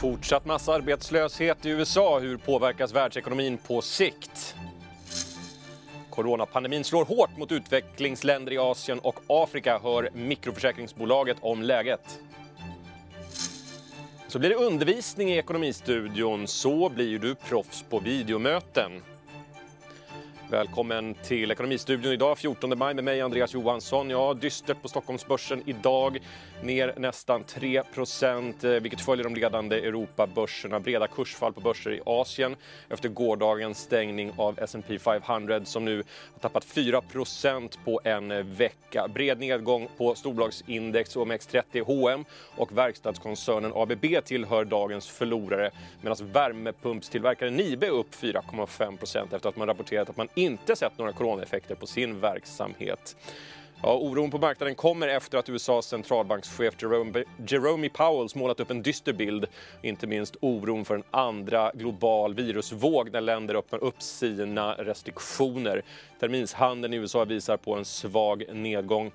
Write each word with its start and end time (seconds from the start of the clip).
Fortsatt 0.00 0.44
massarbetslöshet 0.44 1.66
i 1.66 1.70
USA. 1.70 2.18
Hur 2.18 2.36
påverkas 2.36 2.92
världsekonomin 2.92 3.58
på 3.58 3.82
sikt? 3.82 4.56
Coronapandemin 6.10 6.84
slår 6.84 7.04
hårt 7.04 7.38
mot 7.38 7.52
utvecklingsländer 7.52 8.52
i 8.52 8.58
Asien 8.58 8.98
och 8.98 9.20
Afrika, 9.26 9.78
hör 9.82 10.10
mikroförsäkringsbolaget 10.12 11.36
om 11.40 11.62
läget. 11.62 12.20
Så 14.28 14.38
blir 14.38 14.50
det 14.50 14.56
undervisning 14.56 15.30
i 15.30 15.36
Ekonomistudion. 15.36 16.46
Så 16.46 16.88
blir 16.88 17.18
du 17.18 17.34
proffs 17.34 17.84
på 17.90 17.98
videomöten. 17.98 19.02
Välkommen 20.50 21.14
till 21.14 21.50
Ekonomistudion 21.50 22.12
idag 22.12 22.38
14 22.38 22.78
maj 22.78 22.94
med 22.94 23.04
mig 23.04 23.20
Andreas 23.20 23.54
Johansson. 23.54 24.10
Ja, 24.10 24.34
dystert 24.34 24.82
på 24.82 24.88
Stockholmsbörsen 24.88 25.62
idag. 25.66 26.18
Ner 26.62 26.94
nästan 26.96 27.44
3 27.44 27.76
eh, 27.76 28.70
vilket 28.70 29.00
följer 29.00 29.24
de 29.24 29.34
ledande 29.34 29.76
Europabörserna. 29.76 30.80
Breda 30.80 31.06
kursfall 31.06 31.52
på 31.52 31.60
börser 31.60 31.92
i 31.92 32.00
Asien 32.06 32.56
efter 32.88 33.08
gårdagens 33.08 33.78
stängning 33.78 34.32
av 34.36 34.58
S&P 34.58 34.98
500 34.98 35.64
som 35.64 35.84
nu 35.84 35.96
har 36.32 36.40
tappat 36.40 36.64
4% 36.64 37.78
på 37.84 38.00
en 38.04 38.30
eh, 38.30 38.44
vecka. 38.44 39.08
Bred 39.14 39.38
nedgång 39.38 39.88
på 39.96 40.14
storbolagsindex 40.14 41.16
OMX30 41.16 41.84
H&M 41.86 42.24
och 42.56 42.78
verkstadskoncernen 42.78 43.72
ABB 43.74 44.04
tillhör 44.24 44.64
dagens 44.64 45.08
förlorare 45.08 45.70
medan 46.02 46.16
värmepumpstillverkaren 46.32 47.56
Nibe 47.56 47.86
är 47.86 47.90
upp 47.90 48.14
4,5% 48.14 49.34
efter 49.36 49.48
att 49.48 49.56
man 49.56 49.66
rapporterat 49.68 50.10
att 50.10 50.16
man 50.16 50.28
inte 50.34 50.76
sett 50.76 50.98
några 50.98 51.12
coronaeffekter 51.12 51.74
på 51.74 51.86
sin 51.86 52.20
verksamhet. 52.20 53.16
Ja, 53.82 53.94
oron 53.94 54.30
på 54.30 54.38
marknaden 54.38 54.74
kommer 54.74 55.08
efter 55.08 55.38
att 55.38 55.48
USAs 55.48 55.86
centralbankschef 55.86 56.74
Jerome, 56.82 57.24
Jerome 57.46 57.88
Powell 57.88 58.28
målat 58.34 58.60
upp 58.60 58.70
en 58.70 58.82
dyster 58.82 59.12
bild. 59.12 59.46
Inte 59.82 60.06
minst 60.06 60.36
oron 60.40 60.84
för 60.84 60.94
en 60.94 61.02
andra 61.10 61.70
global 61.74 62.34
virusvåg 62.34 63.12
när 63.12 63.20
länder 63.20 63.54
öppnar 63.54 63.84
upp 63.84 64.02
sina 64.02 64.74
restriktioner. 64.74 65.82
Terminshandeln 66.20 66.94
i 66.94 66.96
USA 66.96 67.24
visar 67.24 67.56
på 67.56 67.74
en 67.74 67.84
svag 67.84 68.44
nedgång 68.52 69.12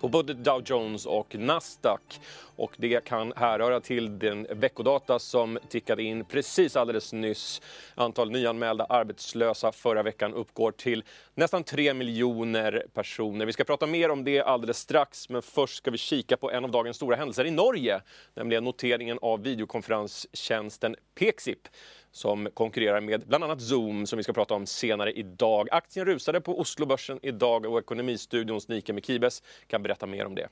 på 0.00 0.08
både 0.08 0.34
Dow 0.34 0.62
Jones 0.64 1.06
och 1.06 1.34
Nasdaq. 1.34 2.20
Och 2.56 2.72
det 2.76 3.04
kan 3.04 3.32
härröra 3.36 3.80
till 3.80 4.18
den 4.18 4.46
veckodata 4.50 5.18
som 5.18 5.58
tickade 5.68 6.02
in 6.02 6.24
precis 6.24 6.76
alldeles 6.76 7.12
nyss. 7.12 7.62
Antal 7.94 8.30
nyanmälda 8.30 8.84
arbetslösa 8.84 9.72
förra 9.72 10.02
veckan 10.02 10.34
uppgår 10.34 10.72
till 10.72 11.04
nästan 11.34 11.64
3 11.64 11.94
miljoner 11.94 12.86
personer. 12.94 13.46
Vi 13.46 13.52
ska 13.52 13.64
prata 13.64 13.86
mer 13.86 14.10
om 14.10 14.24
det 14.24 14.40
alldeles 14.40 14.78
strax, 14.78 15.28
men 15.28 15.42
först 15.42 15.76
ska 15.76 15.90
vi 15.90 15.98
kika 15.98 16.36
på 16.36 16.50
en 16.50 16.64
av 16.64 16.70
dagens 16.70 16.96
stora 16.96 17.16
händelser 17.16 17.44
i 17.44 17.50
Norge, 17.50 18.00
nämligen 18.34 18.64
noteringen 18.64 19.18
av 19.22 19.42
videokonferenstjänsten 19.42 20.96
Pexip 21.14 21.68
som 22.16 22.48
konkurrerar 22.54 23.00
med 23.00 23.26
bland 23.26 23.44
annat 23.44 23.60
Zoom 23.60 24.06
som 24.06 24.16
vi 24.16 24.22
ska 24.22 24.32
prata 24.32 24.54
om 24.54 24.66
senare 24.66 25.12
idag. 25.12 25.68
Aktien 25.70 26.06
rusade 26.06 26.40
på 26.40 26.60
Oslobörsen 26.60 27.18
idag 27.22 27.66
och 27.66 27.78
Ekonomistudions 27.78 28.68
Nike 28.68 28.92
Mekibes 28.92 29.42
kan 29.66 29.82
berätta 29.82 30.06
mer 30.06 30.26
om 30.26 30.34
det. 30.34 30.48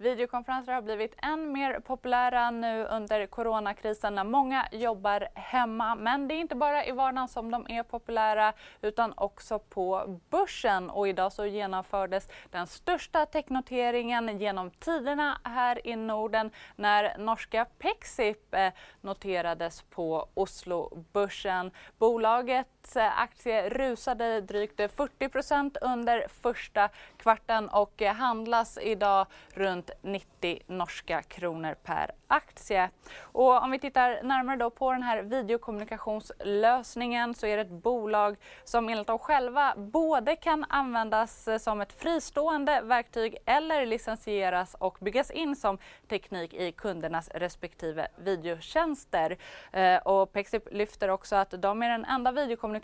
Videokonferenser 0.00 0.72
har 0.72 0.82
blivit 0.82 1.14
än 1.22 1.52
mer 1.52 1.80
populära 1.80 2.50
nu 2.50 2.84
under 2.84 3.26
coronakrisen 3.26 4.14
när 4.14 4.24
många 4.24 4.68
jobbar 4.72 5.28
hemma. 5.34 5.94
Men 5.94 6.28
det 6.28 6.34
är 6.34 6.40
inte 6.40 6.54
bara 6.54 6.86
i 6.86 6.92
vardagen 6.92 7.28
som 7.28 7.50
de 7.50 7.66
är 7.68 7.82
populära 7.82 8.52
utan 8.82 9.12
också 9.16 9.58
på 9.58 10.18
börsen. 10.30 10.90
Och 10.90 11.08
idag 11.08 11.32
så 11.32 11.46
genomfördes 11.46 12.28
den 12.50 12.66
största 12.66 13.26
technoteringen 13.26 14.38
genom 14.38 14.70
tiderna 14.70 15.40
här 15.44 15.86
i 15.86 15.96
Norden 15.96 16.50
när 16.76 17.18
norska 17.18 17.66
Pexip 17.78 18.54
eh, 18.54 18.72
noterades 19.00 19.82
på 19.82 20.28
Oslobörsen. 20.34 21.70
Bolaget 21.98 22.79
eh, 22.96 23.20
aktie 23.20 23.68
rusade 23.68 24.40
drygt 24.40 24.80
40% 24.80 25.76
under 25.80 26.26
första 26.42 26.88
kvarten 27.16 27.68
och 27.68 28.02
eh, 28.02 28.14
handlas 28.14 28.78
idag 28.82 29.26
runt 29.54 29.90
90 30.02 30.60
norska 30.66 31.22
kronor 31.22 31.76
per 31.84 32.10
aktie. 32.26 32.90
Och 33.20 33.62
om 33.62 33.70
vi 33.70 33.78
tittar 33.78 34.22
närmare 34.22 34.56
då 34.56 34.70
på 34.70 34.92
den 34.92 35.02
här 35.02 35.22
videokommunikationslösningen 35.22 37.34
så 37.34 37.46
är 37.46 37.56
det 37.56 37.62
ett 37.62 37.82
bolag 37.82 38.36
som 38.64 38.88
enligt 38.88 39.06
dem 39.06 39.18
själva 39.18 39.74
både 39.76 40.36
kan 40.36 40.64
användas 40.68 41.48
eh, 41.48 41.58
som 41.58 41.80
ett 41.80 41.92
fristående 41.92 42.80
verktyg 42.80 43.36
eller 43.46 43.86
licensieras 43.86 44.74
och 44.74 44.98
byggas 45.00 45.30
in 45.30 45.56
som 45.56 45.78
teknik 46.08 46.54
i 46.54 46.72
kundernas 46.72 47.30
respektive 47.34 48.08
videotjänster. 48.16 49.36
Eh, 49.72 49.96
och 49.96 50.32
Pexip 50.32 50.68
lyfter 50.70 51.08
också 51.08 51.36
att 51.36 51.50
de 51.50 51.82
är 51.82 51.88
den 51.88 52.04
enda 52.04 52.32
videokommunikationslösningen 52.32 52.79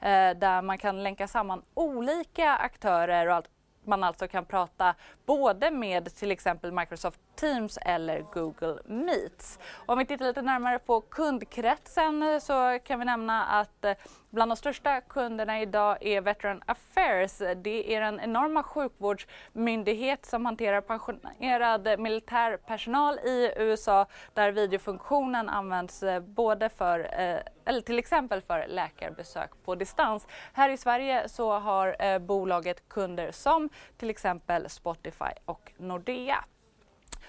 eh, 0.00 0.38
där 0.38 0.62
man 0.62 0.78
kan 0.78 1.02
länka 1.02 1.28
samman 1.28 1.62
olika 1.74 2.56
aktörer 2.56 3.26
och 3.26 3.34
allt 3.34 3.48
man 3.88 4.04
alltså 4.04 4.28
kan 4.28 4.44
prata 4.44 4.94
både 5.26 5.70
med 5.70 6.14
till 6.14 6.30
exempel 6.30 6.72
Microsoft 6.72 7.20
Teams 7.34 7.78
eller 7.82 8.20
Google 8.32 8.78
Meets. 8.84 9.58
Och 9.72 9.92
om 9.92 9.98
vi 9.98 10.06
tittar 10.06 10.24
lite 10.24 10.42
närmare 10.42 10.78
på 10.78 11.00
kundkretsen 11.00 12.22
eh, 12.22 12.38
så 12.38 12.78
kan 12.84 12.98
vi 12.98 13.04
nämna 13.04 13.44
att 13.44 13.84
eh, 13.84 13.94
bland 14.30 14.50
de 14.50 14.56
största 14.56 15.00
kunderna 15.00 15.60
idag 15.60 15.98
är 16.00 16.20
Veteran 16.20 16.62
Affairs. 16.66 17.38
Det 17.56 17.94
är 17.94 18.00
en 18.00 18.20
enorma 18.20 18.62
sjukvårdsmyndighet 18.62 20.26
som 20.26 20.46
hanterar 20.46 20.80
pensionerad 20.80 22.00
militärpersonal 22.00 23.18
i 23.18 23.52
USA 23.56 24.06
där 24.34 24.52
videofunktionen 24.52 25.48
används 25.48 26.02
eh, 26.02 26.20
både 26.20 26.68
för, 26.68 27.20
eh, 27.20 27.38
eller 27.68 27.80
till 27.80 27.98
exempel 27.98 28.40
för 28.40 28.66
läkarbesök 28.68 29.50
på 29.64 29.74
distans. 29.74 30.26
Här 30.52 30.68
i 30.68 30.76
Sverige 30.76 31.28
så 31.28 31.58
har 31.58 31.96
eh, 31.98 32.18
bolaget 32.18 32.88
kunder 32.88 33.32
som 33.32 33.68
till 33.96 34.10
exempel 34.10 34.70
Spotify 34.70 35.32
och 35.44 35.72
Nordea. 35.76 36.44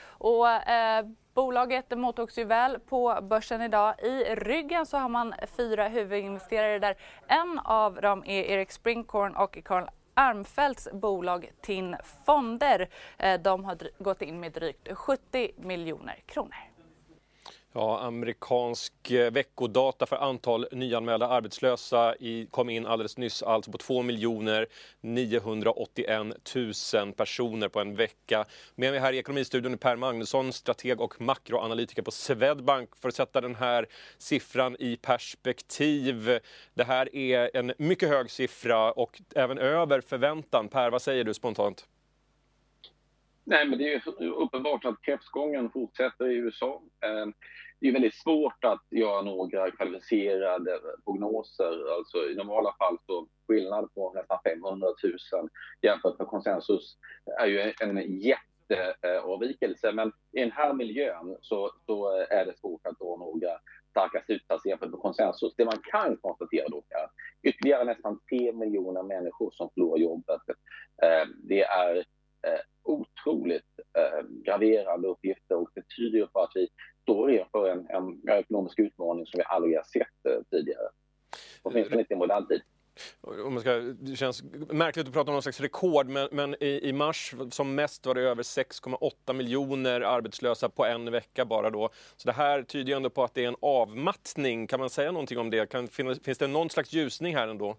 Och, 0.02 0.48
eh, 0.48 1.06
bolaget 1.34 1.98
mottogs 1.98 2.38
ju 2.38 2.44
väl 2.44 2.80
på 2.80 3.20
börsen 3.22 3.62
idag. 3.62 4.04
I 4.04 4.36
ryggen 4.36 4.86
så 4.86 4.98
har 4.98 5.10
man 5.10 5.34
fyra 5.58 5.88
huvudinvesterare 5.88 6.80
där 6.80 6.96
en 7.28 7.60
av 7.60 8.02
dem 8.02 8.24
är 8.26 8.44
Erik 8.44 8.72
Springhorn 8.72 9.36
och 9.36 9.58
Carl 9.66 9.90
Armfelts 10.14 10.88
bolag 10.94 11.52
TIN 11.62 11.96
Fonder. 12.26 12.90
Eh, 13.18 13.42
de 13.42 13.66
har 13.66 14.04
gått 14.04 14.22
in 14.22 14.40
med 14.40 14.52
drygt 14.52 14.98
70 14.98 15.52
miljoner 15.58 16.20
kronor. 16.26 16.69
Ja, 17.74 18.00
amerikansk 18.00 19.12
eh, 19.12 19.32
veckodata 19.32 20.06
för 20.06 20.16
antal 20.16 20.68
nyanmälda 20.72 21.28
arbetslösa 21.28 22.16
i, 22.16 22.48
kom 22.52 22.70
in 22.70 22.86
alldeles 22.86 23.18
nyss, 23.18 23.44
alltså 23.44 23.72
på 23.72 23.78
2 23.78 24.04
981 25.02 26.56
000 26.94 27.14
personer 27.14 27.68
på 27.68 27.80
en 27.80 27.96
vecka. 27.96 28.46
Med 28.76 28.92
mig 28.92 29.00
här 29.00 29.14
i 29.14 29.18
Ekonomistudion 29.18 29.74
är 29.74 29.78
Per 29.78 29.96
Magnusson, 29.96 30.54
strateg 30.54 31.02
och 31.02 31.22
makroanalytiker 31.22 32.02
på 32.02 32.12
Swedbank 32.12 32.96
för 32.96 33.10
att 33.10 33.16
sätta 33.16 33.42
den 33.42 33.56
här 33.56 33.86
siffran 34.18 34.76
i 34.80 34.98
perspektiv. 34.98 36.40
Det 36.74 36.84
här 36.84 37.16
är 37.16 37.58
en 37.58 37.74
mycket 37.78 38.10
hög 38.10 38.32
siffra 38.32 38.92
och 38.92 39.22
även 39.36 39.58
över 39.58 40.02
förväntan. 40.02 40.68
Per, 40.68 40.92
vad 40.92 41.02
säger 41.02 41.24
du 41.24 41.34
spontant? 41.34 41.88
Nej, 43.50 43.68
men 43.68 43.80
det 43.80 43.94
är 43.94 44.24
uppenbart 44.24 44.86
att 44.86 45.02
kräftgången 45.02 45.70
fortsätter 45.72 46.32
i 46.32 46.36
USA. 46.36 46.82
Eh, 47.06 47.26
det 47.80 47.88
är 47.88 47.94
väldigt 47.94 48.16
svårt 48.16 48.64
att 48.64 48.84
göra 48.90 49.22
några 49.22 49.72
kvalificerade 49.72 50.80
prognoser. 51.04 51.96
Alltså 51.98 52.18
i 52.18 52.36
normala 52.36 52.76
fall 52.80 52.98
så 53.06 53.28
skillnad 53.48 53.94
på 53.94 54.14
nästan 54.14 54.40
500 54.44 54.88
000 55.34 55.50
jämfört 55.82 56.20
med 56.20 56.28
konsensus 56.28 56.98
är 57.40 57.46
ju 57.46 57.74
en 57.82 58.22
jätteavvikelse. 58.22 59.92
Men 59.92 60.08
i 60.32 60.40
den 60.42 60.52
här 60.52 60.74
miljön 60.74 61.38
så, 61.42 61.72
så 61.86 62.10
är 62.30 62.46
det 62.46 62.58
svårt 62.58 62.88
att 62.88 63.00
dra 63.00 63.18
några 63.18 63.50
starka 63.90 64.22
slutsatser 64.26 64.70
jämfört 64.70 64.90
med 64.90 65.00
konsensus. 65.00 65.56
Det 65.58 65.66
man 65.66 65.82
kan 65.92 66.18
konstatera 66.18 66.68
dock 66.68 66.86
är 66.90 67.08
ytterligare 67.50 67.84
nästan 67.84 68.20
3 68.30 68.54
miljoner 68.54 69.04
människor 69.04 69.52
som 69.52 69.70
förlorar 69.74 69.98
jobbet. 69.98 70.42
Eh, 71.02 71.28
det 71.44 71.64
är 71.64 72.04
eh, 72.48 72.60
otroligt 72.84 73.80
eh, 73.98 74.26
graverande 74.46 75.08
uppgifter 75.08 75.56
och 75.56 75.70
det 75.76 75.84
tyder 75.98 76.28
på 76.28 76.42
att 76.42 76.52
vi 76.56 76.68
står 77.02 77.32
inför 77.32 77.70
en, 77.70 77.88
en 77.90 78.30
ekonomisk 78.30 78.80
utmaning 78.80 79.26
som 79.26 79.38
vi 79.38 79.44
aldrig 79.44 79.76
har 79.76 79.84
sett 79.84 80.26
eh, 80.30 80.42
tidigare. 80.52 80.90
Åtminstone 81.62 82.02
inte 82.02 82.14
i 82.14 82.18
modern 82.18 82.48
tid. 82.48 82.62
Om 83.22 83.54
man 83.54 83.62
ska, 83.62 83.72
det 83.80 84.16
känns 84.16 84.44
märkligt 84.70 85.08
att 85.08 85.14
prata 85.14 85.32
om 85.32 85.34
någon 85.34 85.42
slags 85.42 85.60
rekord, 85.60 86.08
men, 86.08 86.30
men 86.32 86.64
i, 86.64 86.90
i, 86.90 86.94
mars 86.94 87.36
som 87.52 87.76
mest 87.76 88.06
var 88.06 88.16
det 88.16 88.22
över 88.22 88.44
6,8 88.44 89.34
miljoner 89.34 90.02
arbetslösa 90.02 90.70
på 90.70 90.86
en 90.86 91.12
vecka 91.12 91.46
bara 91.46 91.70
då. 91.70 91.90
Så 92.18 92.28
det 92.28 92.34
här 92.34 92.64
tyder 92.64 92.90
ju 92.90 92.96
ändå 92.96 93.10
på 93.10 93.24
att 93.24 93.34
det 93.34 93.44
är 93.44 93.48
en 93.48 93.56
avmattning. 93.62 94.68
Kan 94.68 94.80
man 94.80 94.90
säga 94.90 95.12
någonting 95.12 95.38
om 95.38 95.50
det? 95.50 95.70
Kan, 95.70 95.88
finns, 95.88 96.20
finns 96.20 96.38
det 96.38 96.48
någon 96.48 96.70
slags 96.70 96.94
ljusning 96.94 97.36
här 97.36 97.48
ändå? 97.48 97.78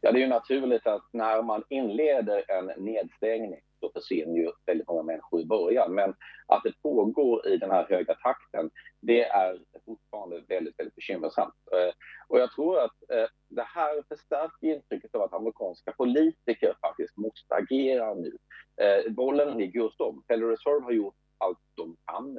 Ja, 0.00 0.12
det 0.12 0.18
är 0.18 0.20
ju 0.20 0.26
naturligt 0.26 0.86
att 0.86 1.02
när 1.12 1.42
man 1.42 1.64
inleder 1.68 2.44
en 2.50 2.84
nedstängning 2.84 3.60
så 3.80 3.90
försvinner 3.94 4.36
ju 4.36 4.50
väldigt 4.66 4.88
många 4.88 5.02
människor 5.02 5.40
i 5.40 5.46
början. 5.46 5.94
Men 5.94 6.14
att 6.46 6.62
det 6.64 6.82
pågår 6.82 7.48
i 7.48 7.56
den 7.56 7.70
här 7.70 7.86
höga 7.88 8.14
takten, 8.14 8.70
det 9.00 9.24
är 9.24 9.58
fortfarande 9.84 10.42
väldigt, 10.48 10.78
väldigt 10.78 10.94
bekymmersamt. 10.94 11.54
Eh, 11.72 11.92
och 12.28 12.38
jag 12.38 12.52
tror 12.52 12.78
att 12.78 12.96
eh, 13.12 13.26
det 13.48 13.62
här 13.62 14.02
förstärker 14.08 14.66
intrycket 14.74 15.14
av 15.14 15.22
att 15.22 15.32
amerikanska 15.32 15.92
politiker 15.92 16.74
faktiskt 16.80 17.16
måste 17.16 17.54
agera 17.54 18.14
nu. 18.14 18.36
Eh, 18.82 19.12
bollen 19.12 19.58
ligger 19.58 19.80
hos 19.80 19.96
dem. 19.96 20.22
Federal 20.28 20.50
Reserve 20.50 20.84
har 20.84 20.92
gjort 20.92 21.16
allt 21.38 21.58
de 21.76 21.96
kan. 22.04 22.38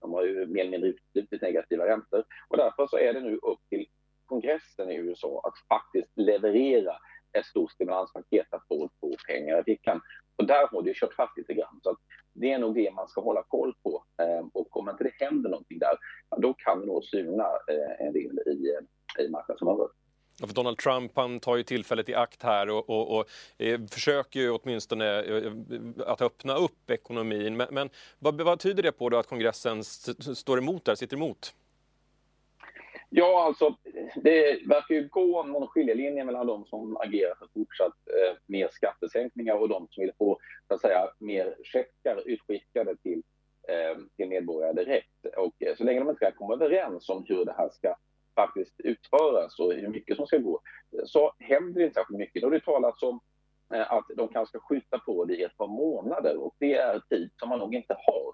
De 0.00 0.12
har 0.12 0.24
ju 0.24 0.46
mer 0.46 0.60
eller 0.60 0.70
mindre 0.70 0.88
uteslutit 0.88 1.42
negativa 1.42 1.86
räntor 1.86 2.24
och 2.48 2.56
därför 2.56 2.86
så 2.86 2.98
är 2.98 3.12
det 3.12 3.20
nu 3.20 3.36
upp 3.36 3.60
till 3.68 3.86
kongressen 4.26 4.90
i 4.90 4.94
USA 4.94 5.40
att 5.44 5.58
faktiskt 5.68 6.10
leverera 6.16 6.96
ett 7.38 7.46
stort 7.46 7.72
stimulanspaket 7.72 8.46
att 8.50 8.66
få, 8.68 8.90
få 9.00 9.16
pengar 9.28 9.60
i 9.60 9.64
fickan. 9.64 10.00
Och 10.36 10.46
där 10.46 10.66
har 10.66 10.82
det 10.82 10.94
kört 10.94 11.14
fast 11.14 11.36
lite 11.36 11.54
grann. 11.54 11.80
Så 11.82 11.96
det 12.32 12.52
är 12.52 12.58
nog 12.58 12.74
det 12.74 12.90
man 12.94 13.08
ska 13.08 13.20
hålla 13.20 13.42
koll 13.42 13.74
på. 13.82 14.04
Eh, 14.22 14.46
och 14.52 14.76
om 14.76 14.88
inte 14.88 15.04
det 15.04 15.24
händer 15.24 15.50
någonting 15.50 15.78
där, 15.78 15.96
då 16.36 16.54
kan 16.54 16.80
det 16.80 16.86
nog 16.86 17.04
syna 17.04 17.44
eh, 17.44 18.06
en 18.06 18.12
del 18.12 18.38
i, 18.46 18.74
eh, 19.18 19.24
i 19.24 19.28
marknadsområdet. 19.28 19.96
För 20.40 20.54
Donald 20.54 20.78
Trump 20.78 21.12
han 21.14 21.40
tar 21.40 21.56
ju 21.56 21.62
tillfället 21.62 22.08
i 22.08 22.14
akt 22.14 22.42
här 22.42 22.70
och, 22.70 22.90
och, 22.90 23.18
och 23.18 23.26
eh, 23.58 23.80
försöker 23.90 24.40
ju 24.40 24.50
åtminstone 24.50 25.22
eh, 25.22 25.36
eh 25.36 25.52
att 26.06 26.22
öppna 26.22 26.56
upp 26.56 26.90
ekonomin. 26.90 27.56
Men, 27.56 27.68
men 27.70 27.90
vad, 28.18 28.40
vad 28.40 28.60
tyder 28.60 28.82
det 28.82 28.92
på 28.92 29.08
då 29.08 29.16
att 29.16 29.26
kongressen 29.26 29.84
står 29.84 30.58
emot 30.58 30.84
där, 30.84 30.94
sitter 30.94 31.16
emot? 31.16 31.54
Ja, 33.08 33.44
alltså 33.46 33.76
det 34.16 34.68
verkar 34.68 34.94
ju 34.94 35.08
gå 35.08 35.42
någon 35.42 35.68
skiljelinje 35.68 36.24
mellan 36.24 36.46
de 36.46 36.64
som 36.64 36.96
agerar 36.96 37.34
för 37.38 37.48
fortsatt 37.54 37.94
eh, 38.06 38.36
mer 38.46 38.68
skattesänkningar 38.72 39.54
och 39.54 39.68
de 39.68 39.88
som 39.90 40.00
vill 40.02 40.12
få 40.18 40.38
så 40.68 40.74
att 40.74 40.80
säga, 40.80 41.08
mer 41.18 41.56
checkar 41.62 42.22
utskickade 42.28 42.96
till, 42.96 43.22
eh, 43.68 43.98
till 44.16 44.28
medborgare 44.28 44.72
direkt. 44.72 45.26
Och 45.36 45.62
eh, 45.62 45.76
så 45.76 45.84
länge 45.84 45.98
de 45.98 46.10
inte 46.10 46.24
kan 46.24 46.32
komma 46.32 46.54
överens 46.54 47.08
om 47.08 47.24
hur 47.28 47.44
det 47.44 47.54
här 47.58 47.68
ska 47.68 47.94
faktiskt 48.34 48.74
utföras 48.78 49.58
och 49.58 49.72
hur 49.72 49.88
mycket 49.88 50.16
som 50.16 50.26
ska 50.26 50.38
gå, 50.38 50.60
eh, 50.98 51.04
så 51.04 51.32
händer 51.38 51.80
det 51.80 51.84
inte 51.84 51.94
särskilt 51.94 52.18
mycket. 52.18 52.42
Då 52.42 52.46
har 52.46 52.52
det 52.52 52.60
talats 52.60 53.02
om 53.02 53.20
eh, 53.74 53.92
att 53.92 54.04
de 54.16 54.28
kanske 54.28 54.58
ska 54.58 54.68
skjuta 54.68 54.98
på 54.98 55.24
det 55.24 55.36
i 55.36 55.42
ett 55.42 55.56
par 55.56 55.68
månader 55.68 56.36
och 56.36 56.54
det 56.58 56.74
är 56.74 57.00
tid 57.00 57.30
som 57.36 57.48
man 57.48 57.58
nog 57.58 57.74
inte 57.74 57.96
har. 58.06 58.32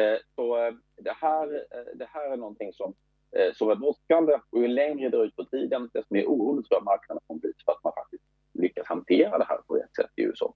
Eh, 0.00 0.18
så 0.34 0.66
eh, 0.66 0.74
det 0.96 1.16
här, 1.20 1.54
eh, 1.54 1.94
det 1.94 2.08
här 2.12 2.30
är 2.30 2.36
någonting 2.36 2.72
som 2.72 2.94
Eh, 3.36 3.52
som 3.54 3.70
är 3.70 3.74
brådskande 3.74 4.32
och 4.50 4.62
ju 4.62 4.68
längre 4.68 5.08
det 5.08 5.16
drar 5.16 5.24
ut 5.24 5.36
på 5.36 5.44
tiden 5.44 5.90
desto 5.92 6.14
mer 6.14 6.24
orolig 6.24 6.68
tror 6.68 6.76
jag 6.78 6.84
marknaden 6.84 7.22
kommer 7.26 7.40
bli 7.40 7.52
för 7.64 7.72
att 7.72 7.84
man 7.84 7.92
faktiskt 7.92 8.24
lyckas 8.58 8.86
hantera 8.86 9.38
det 9.38 9.44
här 9.44 9.58
på 9.66 9.74
rätt 9.74 9.94
sätt 9.96 10.10
i 10.16 10.22
USA. 10.22 10.54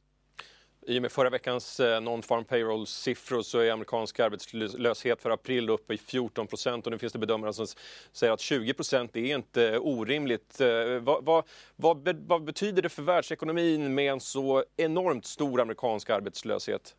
I 0.87 0.99
och 0.99 1.03
med 1.03 1.13
förra 1.13 1.31
veckans 1.31 1.81
eh, 1.81 2.01
non-farm 2.01 2.45
payroll-siffror 2.45 3.43
så 3.43 3.59
är 3.59 3.71
amerikansk 3.71 4.21
arbetslöshet 4.21 5.23
för 5.23 5.31
april 5.31 5.71
uppe 5.71 5.95
i 5.95 5.99
14 5.99 6.47
procent 6.47 6.87
och 6.87 6.93
nu 6.93 6.99
finns 6.99 7.13
det 7.13 7.19
bedömare 7.19 7.53
som 7.53 7.67
säger 8.13 8.33
att 8.33 8.41
20 8.41 8.75
procent 8.75 9.17
är 9.17 9.35
inte 9.35 9.79
orimligt. 9.79 10.61
Eh, 10.61 10.99
vad, 11.01 11.25
vad, 11.25 11.45
vad, 11.77 12.09
vad, 12.27 12.45
betyder 12.45 12.83
det 12.83 12.89
för 12.89 13.03
världsekonomin 13.03 13.95
med 13.95 14.13
en 14.13 14.21
så 14.21 14.65
enormt 14.77 15.25
stor 15.25 15.61
amerikansk 15.61 16.11
arbetslöshet? 16.11 16.97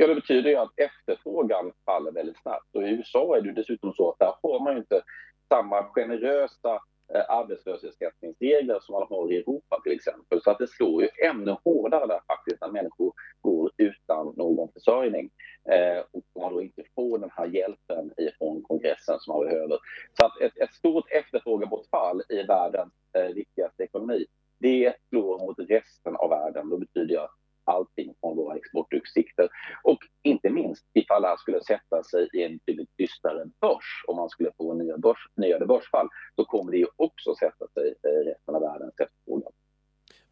Ja, 0.00 0.06
det 0.06 0.14
betyder 0.14 0.50
ju 0.50 0.56
att 0.56 0.72
efterfrågan 0.76 1.72
faller 1.84 2.12
väldigt 2.12 2.42
snabbt. 2.42 2.74
Och 2.74 2.82
i 2.82 2.90
USA 2.90 3.36
är 3.36 3.40
det 3.40 3.52
dessutom 3.52 3.92
så 3.92 4.10
att 4.10 4.18
där 4.18 4.34
har 4.42 4.60
man 4.60 4.72
ju 4.72 4.78
inte 4.78 5.02
samma 5.48 5.84
generösa 5.84 6.74
eh, 7.14 7.24
arbetslöshetsersättningsregler 7.28 8.78
som 8.80 8.92
man 8.92 9.06
har 9.10 9.32
i 9.32 9.36
Europa 9.36 9.80
till 9.84 9.92
exempel. 9.92 10.42
Så 10.42 10.50
att 10.50 10.58
det 10.58 10.66
slår 10.66 11.02
ju 11.02 11.08
ännu 11.24 11.56
hårdare 11.64 12.06
där 12.06 12.20
faktiskt 12.26 12.60
när 12.60 12.68
människor 12.68 13.12
går 13.40 13.70
utan 13.76 14.34
någon 14.36 14.72
försörjning 14.72 15.30
eh, 15.70 16.04
och 16.10 16.42
man 16.42 16.52
då 16.52 16.62
inte 16.62 16.82
får 16.94 17.18
den 17.18 17.30
här 17.32 17.46
hjälpen 17.46 18.10
ifrån 18.16 18.62
kongressen 18.62 19.18
som 19.20 19.36
man 19.36 19.48
behöver. 19.48 19.78
Så 20.18 20.26
att 20.26 20.40
ett, 20.40 20.58
ett 20.58 20.74
stort 20.74 21.10
efterfrågebortfall 21.10 22.22
i 22.28 22.42
världens 22.42 22.92
eh, 23.12 23.34
viktigaste 23.34 23.82
ekonomi, 23.82 24.26
det 24.58 24.94
slår 25.08 25.38
mot 25.38 25.58
resten 25.58 26.16
av 26.16 26.30
världen. 26.30 26.70
Då 26.70 26.76
betyder 26.76 27.14
det 27.14 27.22
att 27.22 27.37
allting 27.68 28.14
från 28.20 28.36
våra 28.36 28.56
exportutsikter. 28.56 29.48
Och 29.82 29.98
inte 30.22 30.50
minst 30.50 30.84
ifall 30.94 31.22
det 31.22 31.28
här 31.28 31.36
skulle 31.36 31.60
sätta 31.64 32.02
sig 32.02 32.28
i 32.32 32.42
en 32.42 32.56
betydligt 32.56 32.90
dystrare 32.98 33.44
börs, 33.60 34.04
om 34.08 34.16
man 34.16 34.28
skulle 34.28 34.50
få 34.56 34.74
nya 34.74 34.98
börs, 34.98 35.18
nyare 35.36 35.66
börsfall, 35.66 36.08
så 36.36 36.44
kommer 36.44 36.72
det 36.72 36.78
ju 36.78 36.86
också 36.96 37.34
sätta 37.34 37.68
sig 37.74 37.94
i 38.02 38.08
resten 38.08 38.54
av 38.54 38.60
världens 38.60 39.00
efterfrågan. 39.00 39.52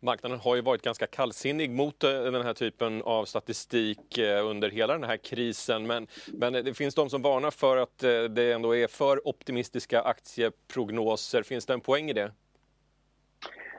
Marknaden 0.01 0.41
har 0.41 0.57
ju 0.57 0.63
varit 0.63 0.83
ganska 0.83 1.07
kallsinnig 1.07 1.71
mot 1.71 2.05
eh, 2.05 2.11
den 2.11 2.43
här 2.43 2.55
typen 2.55 3.03
av 3.03 3.25
statistik 3.25 4.19
eh, 4.19 4.47
under 4.47 4.71
hela 4.71 4.93
den 4.93 5.05
här 5.05 5.17
krisen. 5.17 5.87
Men, 5.87 6.07
men 6.27 6.53
det 6.53 6.75
finns 6.75 6.95
de 6.95 7.11
som 7.11 7.23
varnar 7.23 7.51
för 7.51 7.77
att 7.77 8.03
eh, 8.03 8.23
det 8.23 8.53
ändå 8.53 8.77
är 8.77 8.87
för 8.87 9.29
optimistiska 9.29 10.03
aktieprognoser. 10.03 11.43
Finns 11.43 11.67
det 11.67 11.73
en 11.73 11.81
poäng 11.81 12.11
i 12.11 12.13
det? 12.13 12.33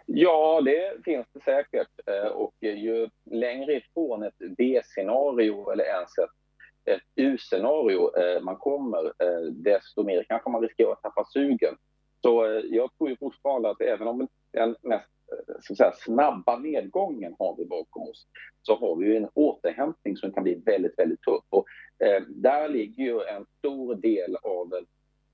Ja, 0.09 0.61
det 0.61 1.03
finns 1.05 1.27
det 1.33 1.39
säkert. 1.43 1.87
Eh, 2.05 2.27
och 2.27 2.53
ju 2.59 3.09
längre 3.31 3.73
ifrån 3.73 4.23
ett 4.23 4.37
B-scenario 4.57 5.69
eller 5.71 5.83
ens 5.83 6.17
ett, 6.17 6.95
ett 6.95 7.01
U-scenario 7.15 8.17
eh, 8.17 8.41
man 8.41 8.55
kommer, 8.55 9.05
eh, 9.05 9.51
desto 9.51 10.03
mer 10.03 10.25
kanske 10.29 10.49
man 10.49 10.61
riskerar 10.61 10.91
att 10.91 11.01
tappa 11.01 11.25
sugen. 11.33 11.75
Så 12.21 12.45
eh, 12.45 12.61
jag 12.65 12.89
tror 12.97 13.09
ju 13.09 13.17
fortfarande 13.17 13.69
att 13.69 13.81
även 13.81 14.07
om 14.07 14.27
den 14.51 14.75
mest 14.81 15.09
eh, 15.31 15.55
så 15.61 15.73
att 15.73 15.77
säga, 15.77 15.93
snabba 15.95 16.59
nedgången 16.59 17.35
har 17.39 17.55
vi 17.57 17.65
bakom 17.65 18.09
oss, 18.09 18.27
så 18.61 18.75
har 18.75 18.95
vi 18.95 19.05
ju 19.05 19.17
en 19.17 19.29
återhämtning 19.33 20.17
som 20.17 20.31
kan 20.31 20.43
bli 20.43 20.55
väldigt, 20.65 20.99
väldigt 20.99 21.21
tuff. 21.21 21.43
Och, 21.49 21.65
eh, 22.05 22.21
där 22.27 22.69
ligger 22.69 23.03
ju 23.03 23.21
en 23.21 23.45
stor 23.57 23.95
del 23.95 24.35
av 24.35 24.73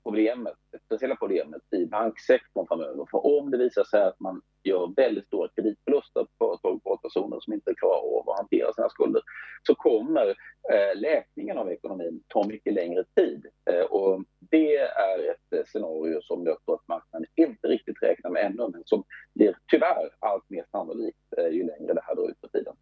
problemet, 0.04 0.54
det 0.72 0.78
speciella 0.78 1.16
problemet 1.16 1.62
i 1.70 1.86
banksektorn 1.86 2.66
framöver. 2.66 3.06
För 3.10 3.26
om 3.26 3.50
det 3.50 3.58
visar 3.58 3.84
sig 3.84 4.02
att 4.02 4.20
man 4.20 4.42
gör 4.62 4.92
väldigt 4.96 5.26
stora 5.26 5.48
kreditförluster 5.48 6.26
på 6.38 6.58
företag 6.62 6.80
och 6.84 7.02
personer 7.02 7.40
som 7.40 7.52
inte 7.52 7.74
klarar 7.74 8.18
av 8.18 8.30
att 8.30 8.38
hantera 8.38 8.72
sina 8.72 8.88
skulder 8.88 9.22
så 9.66 9.74
kommer 9.74 10.28
eh, 10.72 11.00
läkningen 11.00 11.58
av 11.58 11.72
ekonomin 11.72 12.22
ta 12.28 12.46
mycket 12.46 12.74
längre 12.74 13.04
tid. 13.16 13.46
Eh, 13.70 13.84
och 13.84 14.24
det 14.38 14.76
är 14.76 15.30
ett 15.30 15.52
eh, 15.58 15.64
scenario 15.66 16.20
som 16.22 16.46
jag 16.46 16.64
tror 16.64 16.74
att 16.74 16.88
marknaden 16.88 17.26
är 17.36 17.68
riktigt 17.68 18.02
räknar 18.02 18.30
med 18.30 18.44
ännu 18.46 18.68
men 18.72 18.82
som 18.84 19.04
blir 19.34 19.56
tyvärr 19.70 20.10
allt 20.18 20.50
mer 20.50 20.64
sannolikt 20.70 21.18
eh, 21.38 21.48
ju 21.48 21.66
längre 21.66 21.94
det 21.94 22.02
här 22.04 22.14
drar 22.14 22.30
ut 22.30 22.40
på 22.40 22.48
tiden. 22.48 22.74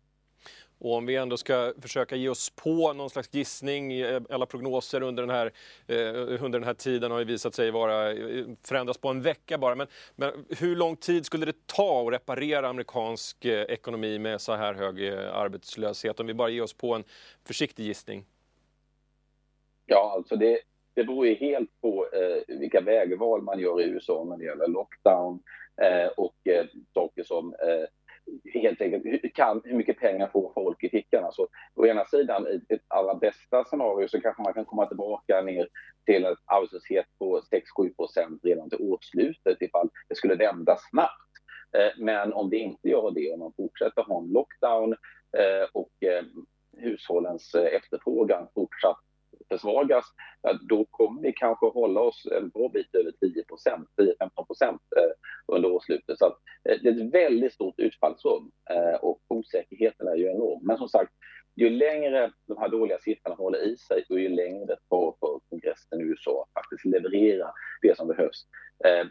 Och 0.92 0.98
om 0.98 1.06
vi 1.06 1.16
ändå 1.16 1.36
ska 1.36 1.72
försöka 1.80 2.16
ge 2.16 2.28
oss 2.28 2.50
på 2.50 2.92
någon 2.92 3.10
slags 3.10 3.34
gissning, 3.34 3.92
eh, 3.92 4.22
alla 4.30 4.46
prognoser 4.46 5.02
under 5.02 5.22
den 5.22 5.30
här, 5.30 5.46
eh, 5.86 6.44
under 6.44 6.58
den 6.58 6.64
här 6.64 6.74
tiden 6.74 7.10
har 7.10 7.18
ju 7.18 7.24
visat 7.24 7.54
sig 7.54 7.70
vara, 7.70 8.12
eh, 8.12 8.44
förändras 8.64 8.98
på 8.98 9.08
en 9.08 9.22
vecka 9.22 9.58
bara. 9.58 9.74
Men, 9.74 9.86
men 10.16 10.44
hur 10.58 10.76
lång 10.76 10.96
tid 10.96 11.26
skulle 11.26 11.46
det 11.46 11.66
ta 11.66 12.06
att 12.06 12.12
reparera 12.12 12.68
amerikansk 12.68 13.44
eh, 13.44 13.62
ekonomi 13.62 14.18
med 14.18 14.40
så 14.40 14.52
här 14.52 14.74
hög 14.74 15.08
arbetslöshet? 15.32 16.20
Om 16.20 16.26
vi 16.26 16.34
bara 16.34 16.48
ger 16.48 16.62
oss 16.62 16.74
på 16.74 16.94
en 16.94 17.04
försiktig 17.44 17.84
gissning. 17.84 18.24
Ja, 19.86 20.12
alltså 20.16 20.36
det, 20.36 20.58
det 20.94 21.04
beror 21.04 21.26
ju 21.26 21.34
helt 21.34 21.80
på 21.80 22.06
eh, 22.12 22.56
vilka 22.58 22.80
vägval 22.80 23.42
man 23.42 23.58
gör 23.58 23.80
i 23.80 23.84
USA 23.84 24.24
när 24.28 24.36
det 24.36 24.44
gäller 24.44 24.68
lockdown 24.68 25.42
eh, 25.82 26.06
och 26.16 26.48
eh, 26.48 26.66
saker 26.94 27.24
som 27.24 27.54
helt 28.54 28.80
enkelt 28.80 29.04
hur, 29.04 29.30
kan, 29.34 29.60
hur 29.64 29.76
mycket 29.76 29.98
pengar 29.98 30.28
får 30.32 30.52
folk 30.54 30.84
i 30.84 30.88
fickan. 30.88 31.24
Alltså, 31.24 31.46
å 31.74 31.86
ena 31.86 32.04
sidan, 32.04 32.46
i 32.46 32.74
ett 32.74 32.82
allra 32.88 33.14
bästa 33.14 33.64
scenario 33.64 34.08
så 34.08 34.20
kanske 34.20 34.42
man 34.42 34.54
kan 34.54 34.64
komma 34.64 34.86
tillbaka 34.86 35.40
ner 35.40 35.68
till 36.06 36.24
en 36.24 36.36
arbetslöshet 36.46 37.06
på 37.18 37.40
6-7 37.78 37.96
procent 37.96 38.40
redan 38.44 38.70
till 38.70 38.80
årsslutet 38.80 39.62
ifall 39.62 39.90
det 40.08 40.14
skulle 40.14 40.34
vända 40.34 40.76
snabbt. 40.90 41.32
Eh, 41.76 41.92
men 41.98 42.32
om 42.32 42.50
det 42.50 42.56
inte 42.56 42.88
gör 42.88 43.10
det, 43.10 43.32
om 43.32 43.40
man 43.40 43.52
fortsätter 43.56 44.02
ha 44.02 44.20
en 44.20 44.32
lockdown 44.32 44.92
eh, 45.38 45.68
och 45.72 46.02
eh, 46.02 46.24
hushållens 46.76 47.54
efterfrågan 47.54 48.48
fortsatt 48.54 48.98
försvagas, 49.48 50.04
då 50.68 50.84
kommer 50.84 51.22
vi 51.22 51.32
kanske 51.32 51.66
hålla 51.66 52.00
oss 52.00 52.26
en 52.32 52.48
bra 52.48 52.68
bit 52.68 52.94
över 52.94 53.10
10% 53.10 53.86
10-15 53.96 54.46
procent 54.46 54.80
under 55.46 55.72
årsslutet. 55.72 56.18
Så 56.18 56.36
det 56.64 56.70
är 56.70 57.06
ett 57.06 57.14
väldigt 57.14 57.52
stort 57.52 57.78
utfallsrum 57.78 58.50
och 59.00 59.20
osäkerheten 59.28 60.08
är 60.08 60.16
ju 60.16 60.26
enorm. 60.26 60.66
Men 60.66 60.78
som 60.78 60.88
sagt, 60.88 61.12
ju 61.54 61.70
längre 61.70 62.32
de 62.46 62.58
här 62.58 62.68
dåliga 62.68 62.98
siffrorna 62.98 63.36
håller 63.36 63.58
i 63.58 63.76
sig 63.76 64.04
och 64.08 64.20
ju 64.20 64.28
längre 64.28 64.64
det 64.64 64.76
tar 64.88 65.16
för 65.20 65.40
kongressen 65.48 66.00
i 66.00 66.02
USA 66.02 66.42
att 66.42 66.52
faktiskt 66.62 66.84
leverera 66.84 67.52
det 67.82 67.96
som 67.96 68.08
behövs, 68.08 68.46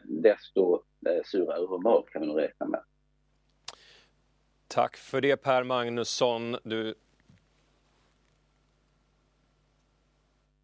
desto 0.04 0.84
surare 1.26 1.68
humör 1.68 2.06
kan 2.12 2.22
vi 2.22 2.28
nog 2.28 2.40
räkna 2.40 2.66
med. 2.66 2.84
Tack 4.68 4.98
för 4.98 5.22
det 5.22 5.38
Per 5.38 5.64
Magnusson. 5.64 6.58
Du 6.64 6.96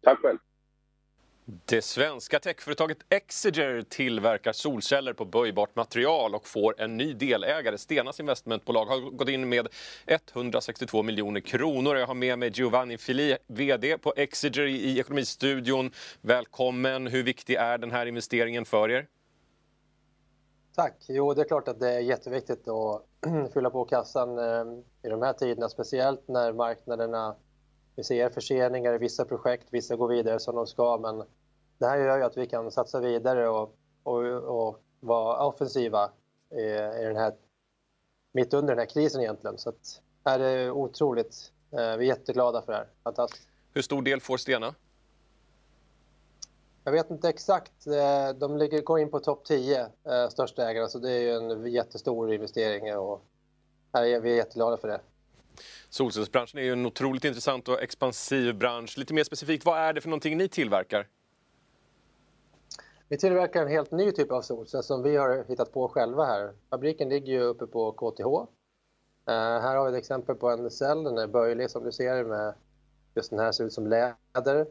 Tack 0.00 0.18
själv. 0.18 0.38
Det 1.50 1.82
svenska 1.82 2.38
techföretaget 2.38 2.98
Exiger 3.08 3.82
tillverkar 3.82 4.52
solceller 4.52 5.12
på 5.12 5.24
böjbart 5.24 5.76
material 5.76 6.34
och 6.34 6.46
får 6.46 6.80
en 6.80 6.96
ny 6.96 7.14
delägare. 7.14 7.78
Stenas 7.78 8.20
investmentbolag 8.20 8.86
har 8.86 9.10
gått 9.10 9.28
in 9.28 9.48
med 9.48 9.68
162 10.06 11.02
miljoner 11.02 11.40
kronor. 11.40 11.96
Jag 11.96 12.06
har 12.06 12.14
med 12.14 12.38
mig 12.38 12.50
Giovanni 12.54 12.98
Fili, 12.98 13.36
VD 13.46 13.98
på 13.98 14.12
Exiger 14.16 14.66
i 14.66 14.98
Ekonomistudion. 14.98 15.90
Välkommen. 16.20 17.06
Hur 17.06 17.22
viktig 17.22 17.54
är 17.54 17.78
den 17.78 17.90
här 17.90 18.06
investeringen 18.06 18.64
för 18.64 18.90
er? 18.90 19.06
Tack. 20.74 20.96
Jo, 21.08 21.34
det 21.34 21.42
är 21.42 21.48
klart 21.48 21.68
att 21.68 21.80
det 21.80 21.90
är 21.90 22.00
jätteviktigt 22.00 22.68
att 22.68 23.04
fylla 23.54 23.70
på 23.70 23.84
kassan 23.84 24.38
eh, 24.38 24.64
i 25.02 25.08
de 25.08 25.22
här 25.22 25.32
tiderna, 25.32 25.68
speciellt 25.68 26.28
när 26.28 26.52
marknaderna 26.52 27.36
vi 27.96 28.04
ser 28.04 28.30
förseningar 28.30 28.94
i 28.94 28.98
vissa 28.98 29.24
projekt, 29.24 29.68
vissa 29.70 29.96
går 29.96 30.08
vidare 30.08 30.40
som 30.40 30.56
de 30.56 30.66
ska, 30.66 30.98
men 30.98 31.24
det 31.78 31.86
här 31.86 31.98
gör 31.98 32.18
ju 32.18 32.24
att 32.24 32.36
vi 32.36 32.46
kan 32.46 32.70
satsa 32.70 33.00
vidare 33.00 33.48
och, 33.48 33.76
och, 34.02 34.24
och 34.32 34.80
vara 35.00 35.46
offensiva 35.46 36.10
i, 36.50 36.62
i 37.00 37.04
den 37.04 37.16
här, 37.16 37.34
mitt 38.32 38.54
under 38.54 38.74
den 38.74 38.78
här 38.78 38.86
krisen 38.86 39.20
egentligen. 39.20 39.58
Så 39.58 39.68
att, 39.68 40.02
här 40.24 40.40
är 40.40 40.70
otroligt. 40.70 41.52
Eh, 41.72 41.78
vi 41.78 41.82
är 41.84 42.00
jätteglada 42.00 42.62
för 42.62 42.72
det 42.72 42.78
här. 42.78 42.86
Fantastiskt. 43.04 43.48
Hur 43.74 43.82
stor 43.82 44.02
del 44.02 44.20
får 44.20 44.36
Stena? 44.36 44.74
Jag 46.84 46.92
vet 46.92 47.10
inte 47.10 47.28
exakt. 47.28 47.86
Eh, 47.86 48.38
de 48.38 48.56
ligger, 48.56 48.82
går 48.82 49.00
in 49.00 49.10
på 49.10 49.20
topp 49.20 49.44
10 49.44 49.80
eh, 49.80 50.28
största 50.30 50.70
ägare, 50.70 50.88
så 50.88 50.98
det 50.98 51.10
är 51.10 51.20
ju 51.20 51.30
en 51.30 51.72
jättestor 51.72 52.32
investering 52.32 52.96
och 52.96 53.24
här 53.92 54.04
är 54.04 54.20
vi 54.20 54.36
jätteglada 54.36 54.76
för 54.76 54.88
det. 54.88 55.00
Solcellsbranschen 55.88 56.58
är 56.58 56.62
ju 56.62 56.72
en 56.72 56.86
otroligt 56.86 57.24
intressant 57.24 57.68
och 57.68 57.82
expansiv 57.82 58.58
bransch. 58.58 58.98
Lite 58.98 59.14
mer 59.14 59.24
specifikt, 59.24 59.64
vad 59.64 59.78
är 59.78 59.92
det 59.92 60.00
för 60.00 60.08
någonting 60.08 60.36
ni 60.36 60.48
tillverkar? 60.48 61.06
Vi 63.10 63.18
tillverkar 63.18 63.62
en 63.62 63.68
helt 63.68 63.90
ny 63.90 64.12
typ 64.12 64.32
av 64.32 64.42
solcell 64.42 64.82
som 64.82 65.02
vi 65.02 65.16
har 65.16 65.44
hittat 65.48 65.72
på 65.72 65.88
själva 65.88 66.24
här. 66.24 66.52
Fabriken 66.70 67.08
ligger 67.08 67.32
ju 67.32 67.40
uppe 67.40 67.66
på 67.66 67.92
KTH. 67.92 68.26
Uh, 68.26 68.44
eh, 69.26 69.60
här 69.60 69.76
har 69.76 69.84
vi 69.84 69.96
ett 69.96 70.02
exempel 70.02 70.34
på 70.34 70.50
en 70.50 70.70
cell, 70.70 71.04
den 71.04 71.18
är 71.18 71.26
böjlig 71.26 71.70
som 71.70 71.84
du 71.84 71.92
ser 71.92 72.24
med 72.24 72.54
just 73.14 73.30
den 73.30 73.38
här 73.38 73.52
ser 73.52 73.64
ut 73.64 73.72
som 73.72 73.86
läder. 73.86 74.66